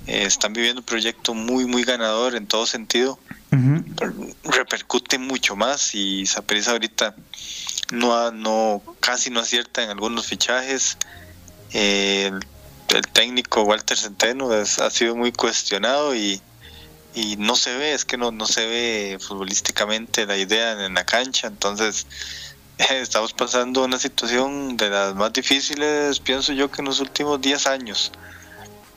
[0.06, 3.18] eh, están viviendo un proyecto muy, muy ganador en todo sentido,
[4.44, 7.14] repercute mucho más y Saprissa ahorita
[7.90, 10.98] no, no casi no acierta en algunos fichajes.
[11.72, 12.30] Eh,
[12.88, 16.40] el, técnico Walter Centeno ha sido muy cuestionado y,
[17.16, 21.06] y no se ve, es que no, no se ve futbolísticamente la idea en la
[21.06, 22.06] cancha, entonces
[22.90, 27.66] estamos pasando una situación de las más difíciles, pienso yo, que en los últimos 10
[27.68, 28.12] años.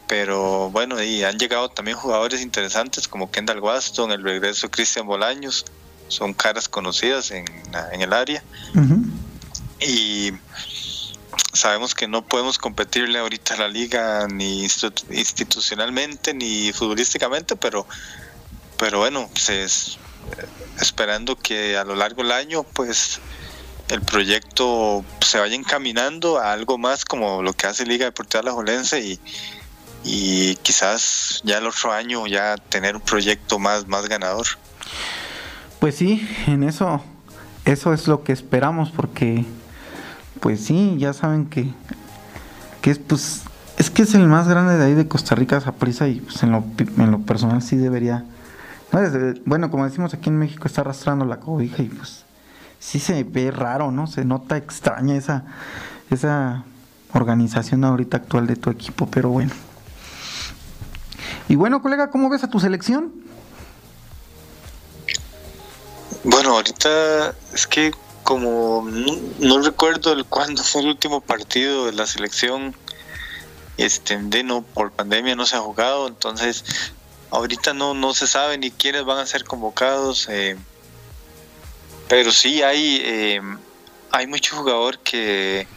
[0.08, 5.08] Pero bueno, y han llegado también jugadores interesantes como Kendall Waston, el regreso de Cristian
[5.08, 5.66] Bolaños,
[6.10, 7.46] son caras conocidas en,
[7.94, 8.44] en el área.
[9.80, 10.34] Y
[11.54, 17.86] sabemos que no podemos competirle ahorita a la liga ni institucionalmente ni futbolísticamente, pero,
[18.78, 19.98] pero bueno, pues
[20.80, 23.20] esperando que a lo largo del año pues
[23.90, 28.52] el proyecto se vaya encaminando a algo más como lo que hace Liga Deportiva La
[28.52, 29.20] Jolense y,
[30.04, 34.46] y quizás ya el otro año ya tener un proyecto más, más ganador.
[35.80, 37.04] Pues sí, en eso,
[37.66, 39.44] eso es lo que esperamos porque
[40.40, 41.74] pues sí, ya saben que,
[42.82, 43.44] que es pues
[43.80, 46.52] es que es el más grande de ahí de Costa Rica, prisa y pues en
[46.52, 48.26] lo, en lo personal sí debería.
[49.46, 52.26] bueno, como decimos aquí en México, está arrastrando la cobija y pues
[52.80, 54.06] sí se ve raro, ¿no?
[54.08, 55.46] Se nota extraña esa,
[56.10, 56.66] esa
[57.14, 59.52] organización ahorita actual de tu equipo, pero bueno.
[61.48, 63.14] Y bueno, colega, ¿cómo ves a tu selección?
[66.26, 67.94] Bueno, ahorita es que
[68.30, 68.88] como
[69.40, 72.76] no, recuerdo el cuándo fue el último partido de la selección
[73.78, 76.64] este de no por pandemia no se ha jugado entonces
[77.32, 80.58] ahorita no, no se sabe ni quiénes van a ser convocados, eh,
[82.08, 83.42] pero sí hay, eh,
[84.12, 85.68] hay mucho jugador que,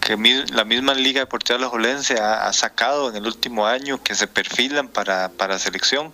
[0.00, 0.16] que
[0.52, 4.88] la misma Liga Deportiva Alajuelense ha, ha sacado en el último año que se perfilan
[4.88, 6.12] para, para selección.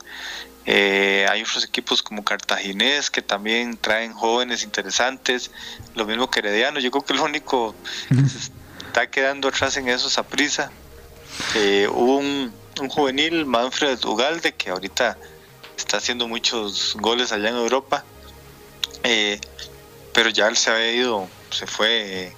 [0.67, 5.51] Eh, hay otros equipos como Cartaginés que también traen jóvenes interesantes,
[5.95, 6.81] lo mismo que Herediano.
[6.81, 7.75] Yo creo que lo único
[8.09, 8.51] que se
[8.87, 10.71] está quedando atrás en eso es a prisa.
[11.55, 12.53] Eh, hubo un,
[12.89, 15.19] juvenil, Manfred Ugalde, que ahorita
[15.77, 18.05] está haciendo muchos goles allá en Europa,
[19.03, 19.39] eh,
[20.15, 22.33] pero ya él se había ido, se fue,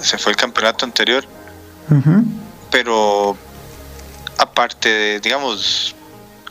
[0.00, 1.24] se fue el campeonato anterior.
[2.70, 3.36] Pero
[4.38, 5.94] aparte de, digamos,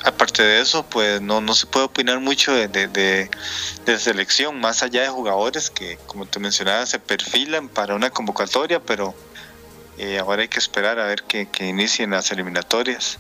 [0.04, 5.02] aparte de eso, pues no, no se puede opinar mucho de, de, selección, más allá
[5.02, 9.14] de jugadores que, como te mencionaba, se perfilan para una convocatoria, pero
[9.98, 13.20] eh, ahora hay que esperar a ver que, que, inicien las eliminatorias.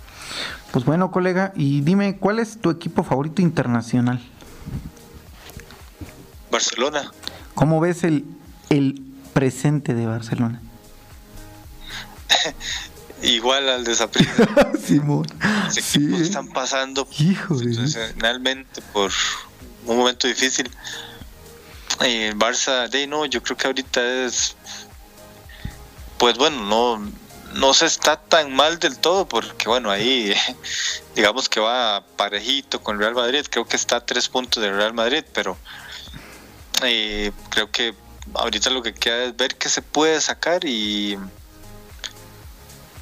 [0.71, 4.21] Pues bueno, colega, y dime, ¿cuál es tu equipo favorito internacional?
[6.51, 7.11] Barcelona.
[7.55, 8.25] ¿Cómo ves el,
[8.69, 9.01] el
[9.33, 10.61] presente de Barcelona?
[13.23, 13.95] igual al de
[14.85, 15.27] Simón.
[15.65, 19.11] Los equipos están pasando finalmente por
[19.85, 20.69] un momento difícil.
[22.01, 24.55] El Barça, de no, yo creo que ahorita es.
[26.17, 27.11] Pues bueno, no,
[27.55, 30.33] no se está tan mal del todo, porque bueno, ahí
[31.15, 33.45] digamos que va parejito con Real Madrid.
[33.49, 35.57] Creo que está a tres puntos del Real Madrid, pero
[36.83, 37.93] eh, creo que
[38.33, 41.17] ahorita lo que queda es ver qué se puede sacar y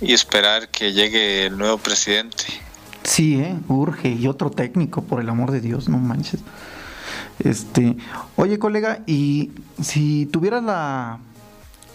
[0.02, 2.46] y esperar que llegue el nuevo presidente.
[3.04, 3.56] Sí, ¿eh?
[3.68, 6.42] urge y otro técnico, por el amor de Dios, no manches.
[7.40, 7.96] Este,
[8.36, 11.20] oye, colega, y si tuvieras la,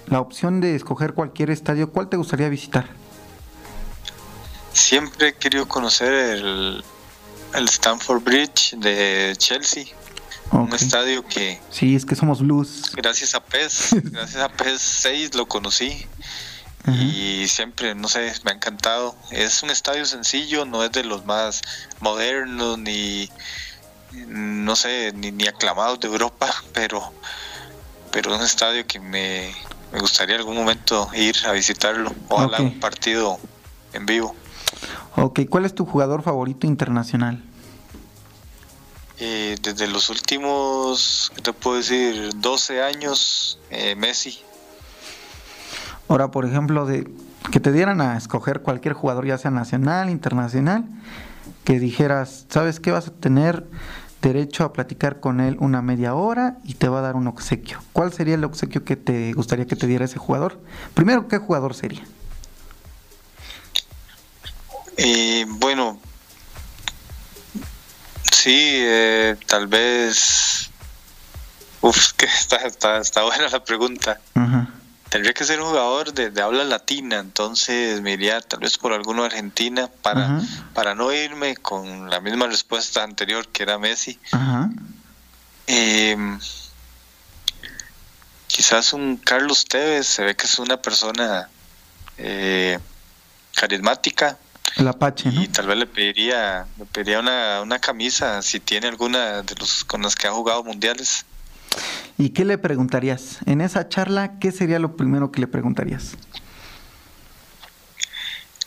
[0.07, 2.89] la opción de escoger cualquier estadio, ¿cuál te gustaría visitar?
[4.73, 6.85] Siempre he querido conocer el,
[7.55, 9.85] el Stamford Bridge de Chelsea.
[10.53, 11.61] Un estadio que...
[11.71, 12.93] Sí, es que somos blues.
[12.95, 16.07] Gracias a PES, gracias a PES 6 lo conocí
[16.87, 19.17] y siempre, no sé, me ha encantado.
[19.31, 21.63] Es un estadio sencillo, no es de los más
[22.01, 23.29] modernos ni,
[24.27, 27.13] no sé, ni, ni aclamados de Europa, pero,
[28.13, 29.53] pero es un estadio que me,
[29.93, 32.13] me gustaría algún momento ir a visitarlo.
[32.29, 33.39] Ojalá un partido
[33.93, 34.35] en vivo.
[35.17, 37.43] Ok, ¿cuál es tu jugador favorito internacional?
[39.19, 42.31] Eh, desde los últimos, ¿qué te puedo decir?
[42.37, 44.43] 12 años, eh, Messi.
[46.09, 47.11] Ahora, por ejemplo, de
[47.51, 50.85] que te dieran a escoger cualquier jugador, ya sea nacional, internacional,
[51.65, 52.93] que dijeras, ¿sabes qué?
[52.93, 53.67] Vas a tener
[54.23, 57.81] derecho a platicar con él una media hora y te va a dar un obsequio.
[57.93, 60.61] ¿Cuál sería el obsequio que te gustaría que te diera ese jugador?
[60.95, 62.03] Primero, ¿qué jugador sería?
[64.97, 66.01] Eh, bueno,
[68.33, 70.71] sí, eh, tal vez...
[71.83, 74.19] Uf, que está, está, está buena la pregunta.
[75.17, 79.23] Tendría que ser un jugador de, habla latina, entonces me iría tal vez por alguno
[79.23, 80.43] de Argentina para,
[80.75, 84.19] para no irme con la misma respuesta anterior que era Messi.
[85.67, 86.39] Em,
[88.47, 91.49] quizás un Carlos Tevez, se ve que es una persona
[92.19, 92.79] eh,
[93.55, 94.37] carismática.
[94.77, 99.41] El Apache, Y tal vez le pediría, le pediría una, una camisa si tiene alguna
[99.41, 101.25] de los con las que ha jugado mundiales.
[102.19, 103.39] ¿Y qué le preguntarías?
[103.47, 106.17] En esa charla, ¿qué sería lo primero que le preguntarías?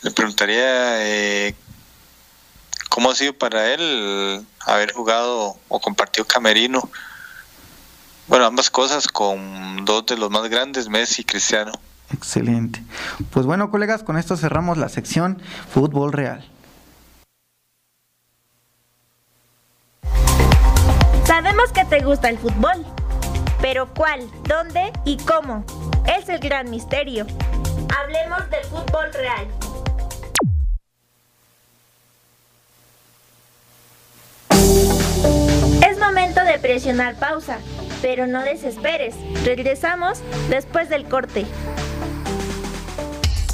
[0.02, 1.54] Le preguntaría eh,
[2.88, 6.88] cómo ha sido para él haber jugado o compartido camerino.
[8.28, 11.72] Bueno, ambas cosas con dos de los más grandes, Messi y Cristiano.
[12.12, 12.82] Excelente.
[13.30, 15.42] Pues bueno, colegas, con esto cerramos la sección
[15.72, 16.48] Fútbol Real.
[21.30, 22.84] Sabemos que te gusta el fútbol
[23.60, 24.28] pero ¿cuál?
[24.48, 24.92] ¿Dónde?
[25.04, 25.64] ¿Y cómo?
[26.06, 27.26] Es el gran misterio.
[27.94, 29.46] Hablemos del fútbol real.
[35.86, 37.58] Es momento de presionar pausa,
[38.00, 39.14] pero no desesperes.
[39.44, 41.44] Regresamos después del corte.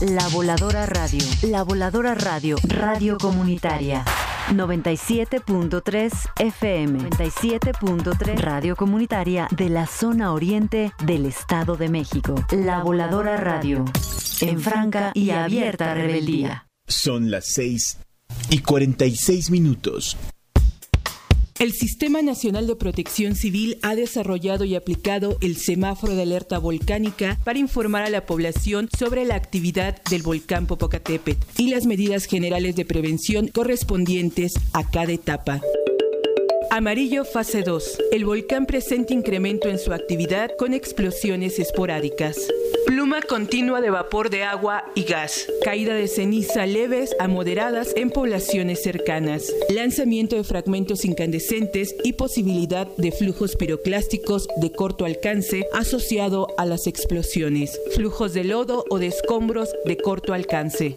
[0.00, 1.24] La Voladora Radio.
[1.42, 2.56] La Voladora Radio.
[2.62, 4.04] Radio Comunitaria.
[4.52, 12.34] 97.3 FM, 97.3 Radio Comunitaria de la zona oriente del Estado de México.
[12.52, 13.84] La Voladora Radio,
[14.40, 16.68] en franca y abierta rebeldía.
[16.86, 17.98] Son las 6
[18.50, 20.16] y 46 minutos.
[21.58, 27.38] El Sistema Nacional de Protección Civil ha desarrollado y aplicado el semáforo de alerta volcánica
[27.44, 32.76] para informar a la población sobre la actividad del volcán Popocatépetl y las medidas generales
[32.76, 35.62] de prevención correspondientes a cada etapa.
[36.70, 37.98] Amarillo fase 2.
[38.12, 42.36] El volcán presenta incremento en su actividad con explosiones esporádicas.
[42.86, 45.46] Pluma continua de vapor de agua y gas.
[45.62, 49.52] Caída de ceniza leves a moderadas en poblaciones cercanas.
[49.68, 56.86] Lanzamiento de fragmentos incandescentes y posibilidad de flujos piroclásticos de corto alcance asociado a las
[56.86, 57.80] explosiones.
[57.94, 60.96] Flujos de lodo o de escombros de corto alcance.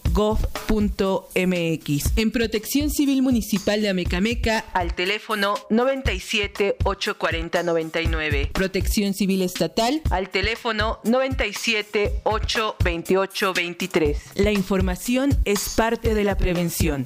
[0.11, 2.17] www.senapred.gov.mx.
[2.17, 8.49] En Protección Civil Municipal de Amecameca al teléfono 97 840 99.
[8.53, 14.17] Protección Civil Estatal al teléfono 97 8 28 23.
[14.35, 17.05] La información es parte de la prevención.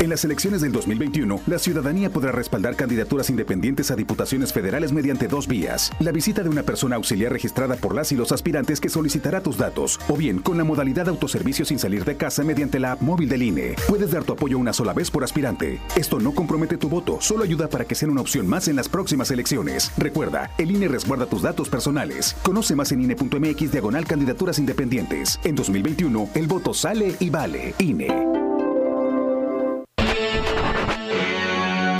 [0.00, 5.28] En las elecciones del 2021, la ciudadanía podrá respaldar candidaturas independientes a diputaciones federales mediante
[5.28, 5.92] dos vías.
[5.98, 9.58] La visita de una persona auxiliar registrada por las y los aspirantes que solicitará tus
[9.58, 13.28] datos, o bien con la modalidad autoservicio sin salir de casa mediante la app móvil
[13.28, 13.74] del INE.
[13.88, 15.78] Puedes dar tu apoyo una sola vez por aspirante.
[15.94, 18.88] Esto no compromete tu voto, solo ayuda para que sea una opción más en las
[18.88, 19.92] próximas elecciones.
[19.98, 22.34] Recuerda, el INE resguarda tus datos personales.
[22.42, 25.38] Conoce más en INE.mx diagonal candidaturas independientes.
[25.44, 27.74] En 2021, el voto sale y vale.
[27.78, 28.39] INE.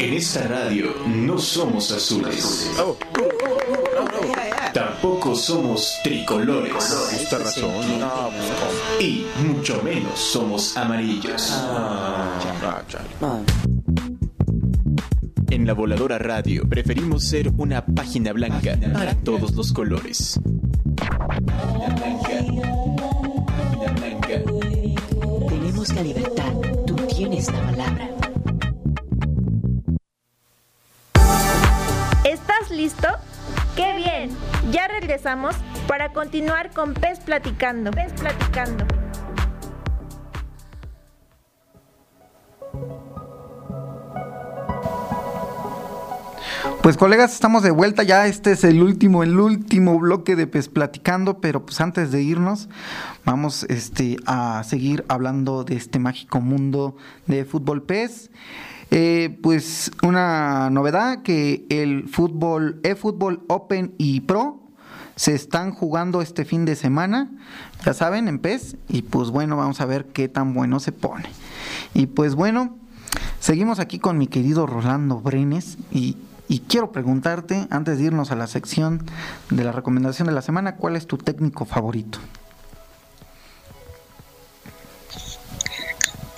[0.01, 2.71] En esta radio no somos azules.
[4.73, 6.73] Tampoco somos tricolores.
[8.99, 11.53] Y mucho menos somos amarillos.
[15.51, 20.41] En la voladora radio preferimos ser una página blanca para todos los colores.
[32.91, 33.09] Listo?
[33.77, 34.31] ¡Qué bien!
[34.71, 35.55] Ya regresamos
[35.87, 37.91] para continuar con Pez Platicando.
[37.91, 38.85] Pez Platicando.
[46.83, 48.27] Pues colegas, estamos de vuelta ya.
[48.27, 52.69] Este es el último, el último bloque de Pez Platicando, pero pues antes de irnos,
[53.25, 58.31] vamos este, a seguir hablando de este mágico mundo de fútbol Pez.
[58.91, 64.61] Eh, pues una novedad que el fútbol, eFootball Open y Pro
[65.15, 67.31] se están jugando este fin de semana,
[67.85, 71.29] ya saben, en PES, y pues bueno, vamos a ver qué tan bueno se pone.
[71.95, 72.79] Y pues bueno,
[73.39, 76.17] seguimos aquí con mi querido Rolando Brenes y,
[76.49, 79.05] y quiero preguntarte, antes de irnos a la sección
[79.51, 82.19] de la recomendación de la semana, ¿cuál es tu técnico favorito?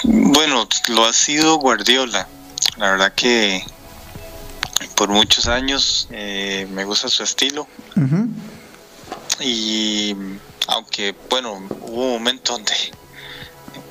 [0.05, 2.27] Bueno, lo ha sido Guardiola.
[2.77, 3.65] La verdad que
[4.97, 7.67] por muchos años eh, me gusta su estilo.
[9.41, 10.15] y,
[10.69, 12.75] aunque bueno, hubo un momento donde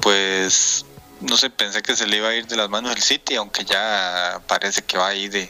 [0.01, 0.86] pues
[1.21, 3.63] no sé, pensé que se le iba a ir de las manos el City, aunque
[3.63, 5.49] ya parece que va ahí de,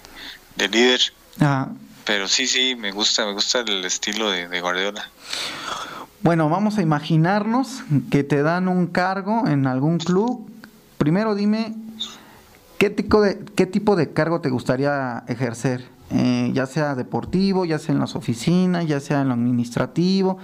[0.55, 1.01] de líder.
[2.05, 5.09] Pero sí, sí, me gusta, me gusta el estilo de, de, Guardiola.
[6.21, 10.49] Bueno, vamos a imaginarnos que te dan un cargo en algún club.
[10.97, 11.73] Primero dime,
[12.81, 15.87] ¿qué tipo de, qué tipo de cargo te gustaría ejercer?
[16.09, 20.39] Eh, ya sea deportivo, ya sea en las oficinas, ya sea en lo administrativo,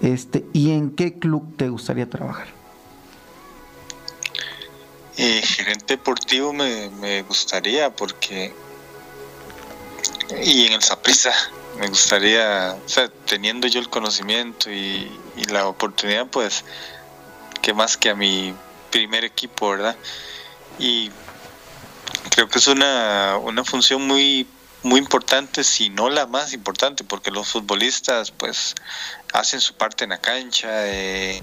[0.00, 2.46] este, y en qué club te gustaría trabajar.
[5.18, 8.54] Eh, gerente deportivo me, me, gustaría porque
[10.42, 11.34] y en el Saprisa
[11.78, 16.64] me gustaría, o sea, teniendo yo el conocimiento y, y, la oportunidad, pues,
[17.60, 18.54] que más que a mi
[18.90, 19.96] primer equipo, ¿verdad?
[20.78, 21.10] Y
[22.38, 24.46] creo que es una, una función muy
[24.84, 28.76] muy importante, si no la más importante, porque los futbolistas pues
[29.32, 31.42] hacen su parte en la cancha eh,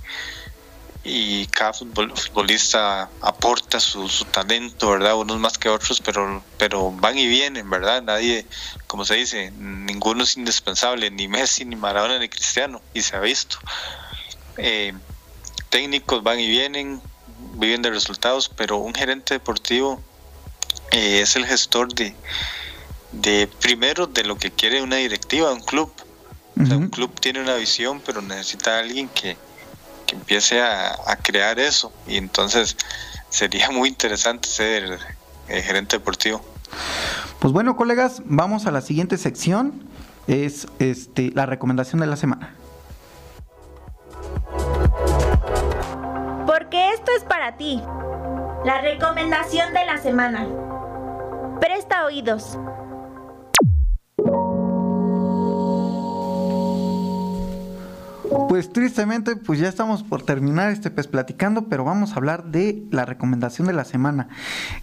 [1.03, 5.17] y cada futbolista aporta su, talento, ¿verdad?
[5.17, 8.01] Unos más que otros, pero, pero van y vienen, ¿verdad?
[8.01, 8.45] Nadie,
[8.87, 13.19] como se dice, ninguno es indispensable, ni Messi, ni Maradona, ni Cristiano, y se ha
[13.19, 13.57] visto.
[14.55, 14.93] Eh,
[15.69, 17.01] técnicos van y vienen,
[17.55, 20.01] viven de resultados, pero un gerente deportivo
[20.95, 22.15] eh, es el gestor de
[23.21, 25.91] de primero de lo que quiere una directiva, un club.
[26.55, 29.37] un club tiene una visión, pero necesita alguien que,
[30.11, 31.91] empiece a, crear eso.
[32.07, 32.77] Y entonces
[33.29, 34.99] sería muy interesante ser
[35.47, 36.41] eh, gerente deportivo.
[37.39, 39.83] Pues bueno, colegas, vamos a la siguiente sección.
[40.27, 42.55] Es este la recomendación de la semana.
[46.45, 47.81] Porque esto es para ti.
[48.63, 50.47] La recomendación de la semana.
[51.59, 52.57] Presta oídos.
[58.49, 62.83] Pues tristemente, pues ya estamos por terminar este pues platicando, pero vamos a hablar de
[62.91, 64.29] la recomendación de la semana.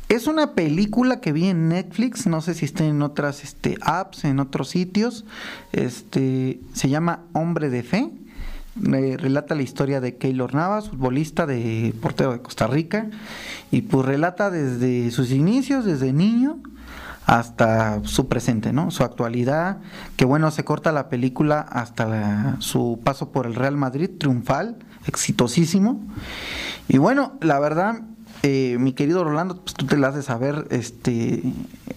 [0.09, 4.25] Es una película que vi en Netflix, no sé si está en otras este, apps,
[4.25, 5.25] en otros sitios.
[5.73, 8.11] Este se llama Hombre de Fe.
[8.75, 13.09] Relata la historia de Keylor Navas, futbolista de portero de Costa Rica,
[13.71, 16.59] y pues relata desde sus inicios, desde niño,
[17.27, 18.91] hasta su presente, ¿no?
[18.91, 19.79] Su actualidad,
[20.17, 26.01] que bueno, se corta la película hasta su paso por el Real Madrid, triunfal, exitosísimo.
[26.89, 28.03] Y bueno, la verdad,
[28.43, 31.43] eh, mi querido Rolando, pues tú te la haces saber, este,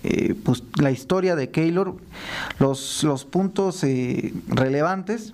[0.04, 1.98] eh, pues la historia de Keylor,
[2.60, 5.34] los, los puntos eh, relevantes.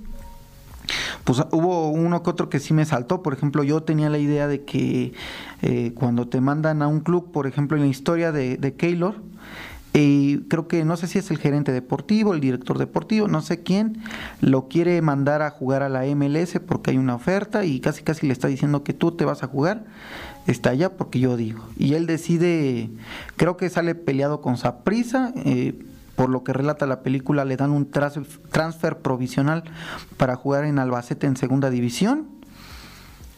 [1.24, 3.22] Pues hubo uno que otro que sí me saltó.
[3.22, 5.14] Por ejemplo, yo tenía la idea de que
[5.96, 9.16] cuando te mandan a un club, por ejemplo, en la historia de, Keylor,
[9.94, 13.62] y creo que no sé si es el gerente deportivo, el director deportivo, no sé
[13.62, 14.02] quién,
[14.40, 18.26] lo quiere mandar a jugar a la MLS porque hay una oferta y casi casi
[18.26, 19.84] le está diciendo que tú te vas a jugar,
[20.48, 21.68] está allá porque yo digo.
[21.78, 22.90] Y él decide,
[23.36, 25.78] creo que sale peleado con Saprisa, eh,
[26.16, 29.64] por lo que relata la película, le dan un transfer provisional
[30.18, 32.28] para jugar en Albacete en segunda división.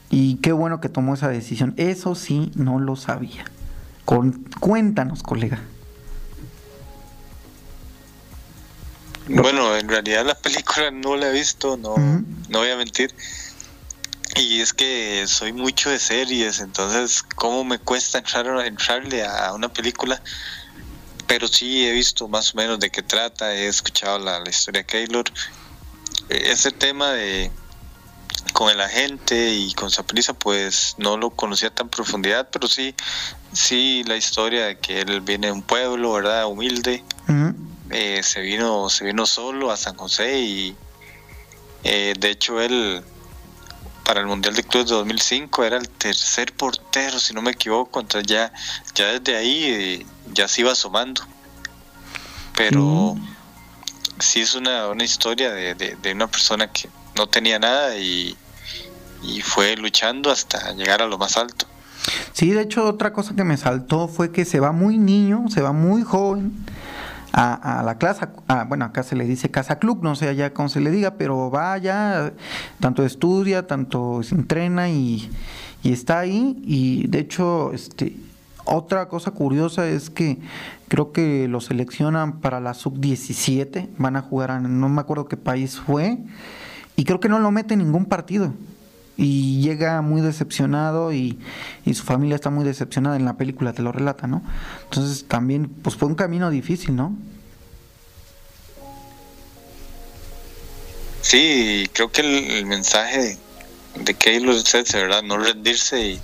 [0.09, 1.73] Y qué bueno que tomó esa decisión.
[1.77, 3.45] Eso sí, no lo sabía.
[4.05, 5.59] Con, cuéntanos, colega.
[9.27, 13.13] Bueno, en realidad la película no la he visto, no, no voy a mentir.
[14.35, 19.71] Y es que soy mucho de series, entonces cómo me cuesta entrar, entrarle a una
[19.71, 20.21] película.
[21.33, 24.81] Pero sí he visto más o menos de qué trata, he escuchado la, la historia
[24.81, 25.25] de Keylor.
[26.29, 27.49] E, ese tema de
[28.53, 32.93] con el agente y con Saprisa pues no lo conocía tan profundidad, pero sí,
[33.51, 36.45] sí la historia de que él viene de un pueblo, ¿verdad?
[36.45, 37.03] Humilde.
[37.89, 40.75] Eh, se vino se vino solo a San José y
[41.83, 43.03] eh, de hecho él
[44.03, 47.99] para el Mundial de Clubes de 2005 era el tercer portero, si no me equivoco,
[47.99, 48.51] entonces ya,
[48.95, 51.21] ya desde ahí eh, ya se iba sumando.
[52.55, 53.17] Pero
[54.19, 58.37] sí es una, una historia de, de, una persona que no tenía nada y,
[59.23, 61.65] y fue luchando hasta llegar a lo más alto.
[62.33, 65.61] Sí, de hecho otra cosa que me saltó fue que se va muy niño, se
[65.61, 66.65] va muy joven
[67.33, 68.27] a, la clase,
[68.67, 71.49] bueno, acá se le dice casa club, no sé allá cómo se le diga, pero
[71.49, 72.33] vaya,
[72.79, 75.29] tanto estudia, tanto se entrena y,
[75.83, 76.61] está ahí.
[76.63, 78.15] Y de hecho, este,
[78.65, 80.37] otra cosa curiosa es que
[80.87, 85.79] creo que lo seleccionan para la sub-17, van a jugar, no me acuerdo qué país
[85.79, 86.19] fue,
[86.95, 88.53] y creo que no lo mete en ningún partido
[89.15, 91.39] y llega muy decepcionado y,
[91.85, 94.41] y, su familia está muy decepcionada en la película, te lo relata, ¿no?
[94.85, 97.15] Entonces también, pues fue un camino difícil, ¿no?
[101.23, 103.37] Sí, creo que el, mensaje
[103.95, 105.23] de Keylor es ¿verdad?
[105.23, 106.19] No rendirse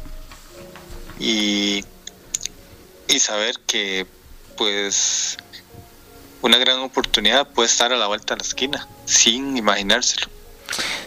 [1.18, 1.86] y,
[3.08, 4.06] y, saber que
[4.58, 5.38] pues
[6.42, 10.28] una gran oportunidad puede estar a la vuelta de la esquina, sin imaginárselo.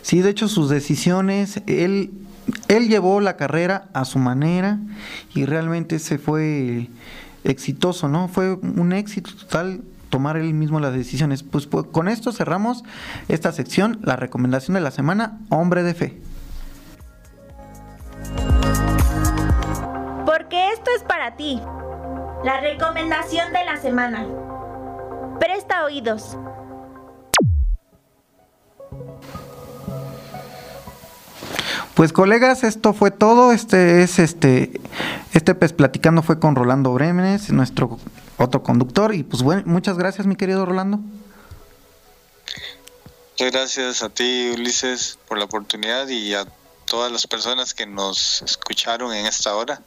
[0.03, 2.11] Sí, de hecho sus decisiones, él,
[2.69, 4.79] él llevó la carrera a su manera
[5.35, 6.89] y realmente se fue
[7.45, 8.29] exitoso, ¿no?
[8.29, 11.43] Fue un éxito total tomar él mismo las decisiones.
[11.43, 12.85] Pues, pues, con esto cerramos
[13.29, 16.21] esta sección, la recomendación de la semana, hombre de fe.
[20.27, 21.61] Porque esto es para ti.
[22.45, 24.27] La recomendación de la semana.
[25.41, 26.37] Presta oídos.
[31.95, 33.53] Pues colegas, esto fue todo.
[33.53, 34.81] Este es este
[35.35, 37.99] este pez platicando fue con Rolando Bremenes, nuestro
[38.39, 41.01] otro conductor y pues bueno, muchas gracias mi querido Rolando.
[43.33, 46.47] Muchas gracias a ti Ulises por la oportunidad y a
[46.87, 49.83] todas las personas que nos escucharon en esta hora.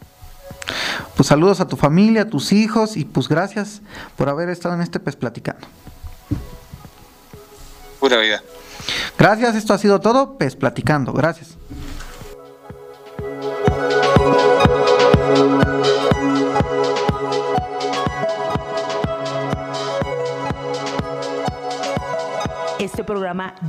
[1.15, 3.81] Pues saludos a tu familia, a tus hijos y pues gracias
[4.15, 5.67] por haber estado en este pez platicando.
[7.99, 8.43] Pura vida.
[9.17, 11.13] Gracias, esto ha sido todo, pez platicando.
[11.13, 11.55] Gracias.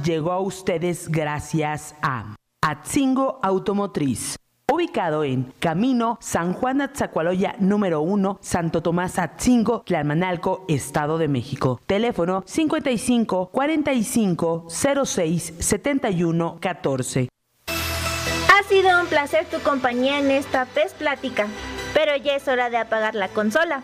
[0.05, 4.37] Llegó a ustedes gracias a Atzingo Automotriz.
[4.71, 11.81] Ubicado en Camino San Juan Atzacualoya número 1, Santo Tomás Atzingo, Tlalmanalco, Estado de México.
[11.87, 17.29] Teléfono 55 45 06 71 14.
[17.69, 21.47] Ha sido un placer tu compañía en esta PES Plática,
[21.95, 23.83] pero ya es hora de apagar la consola.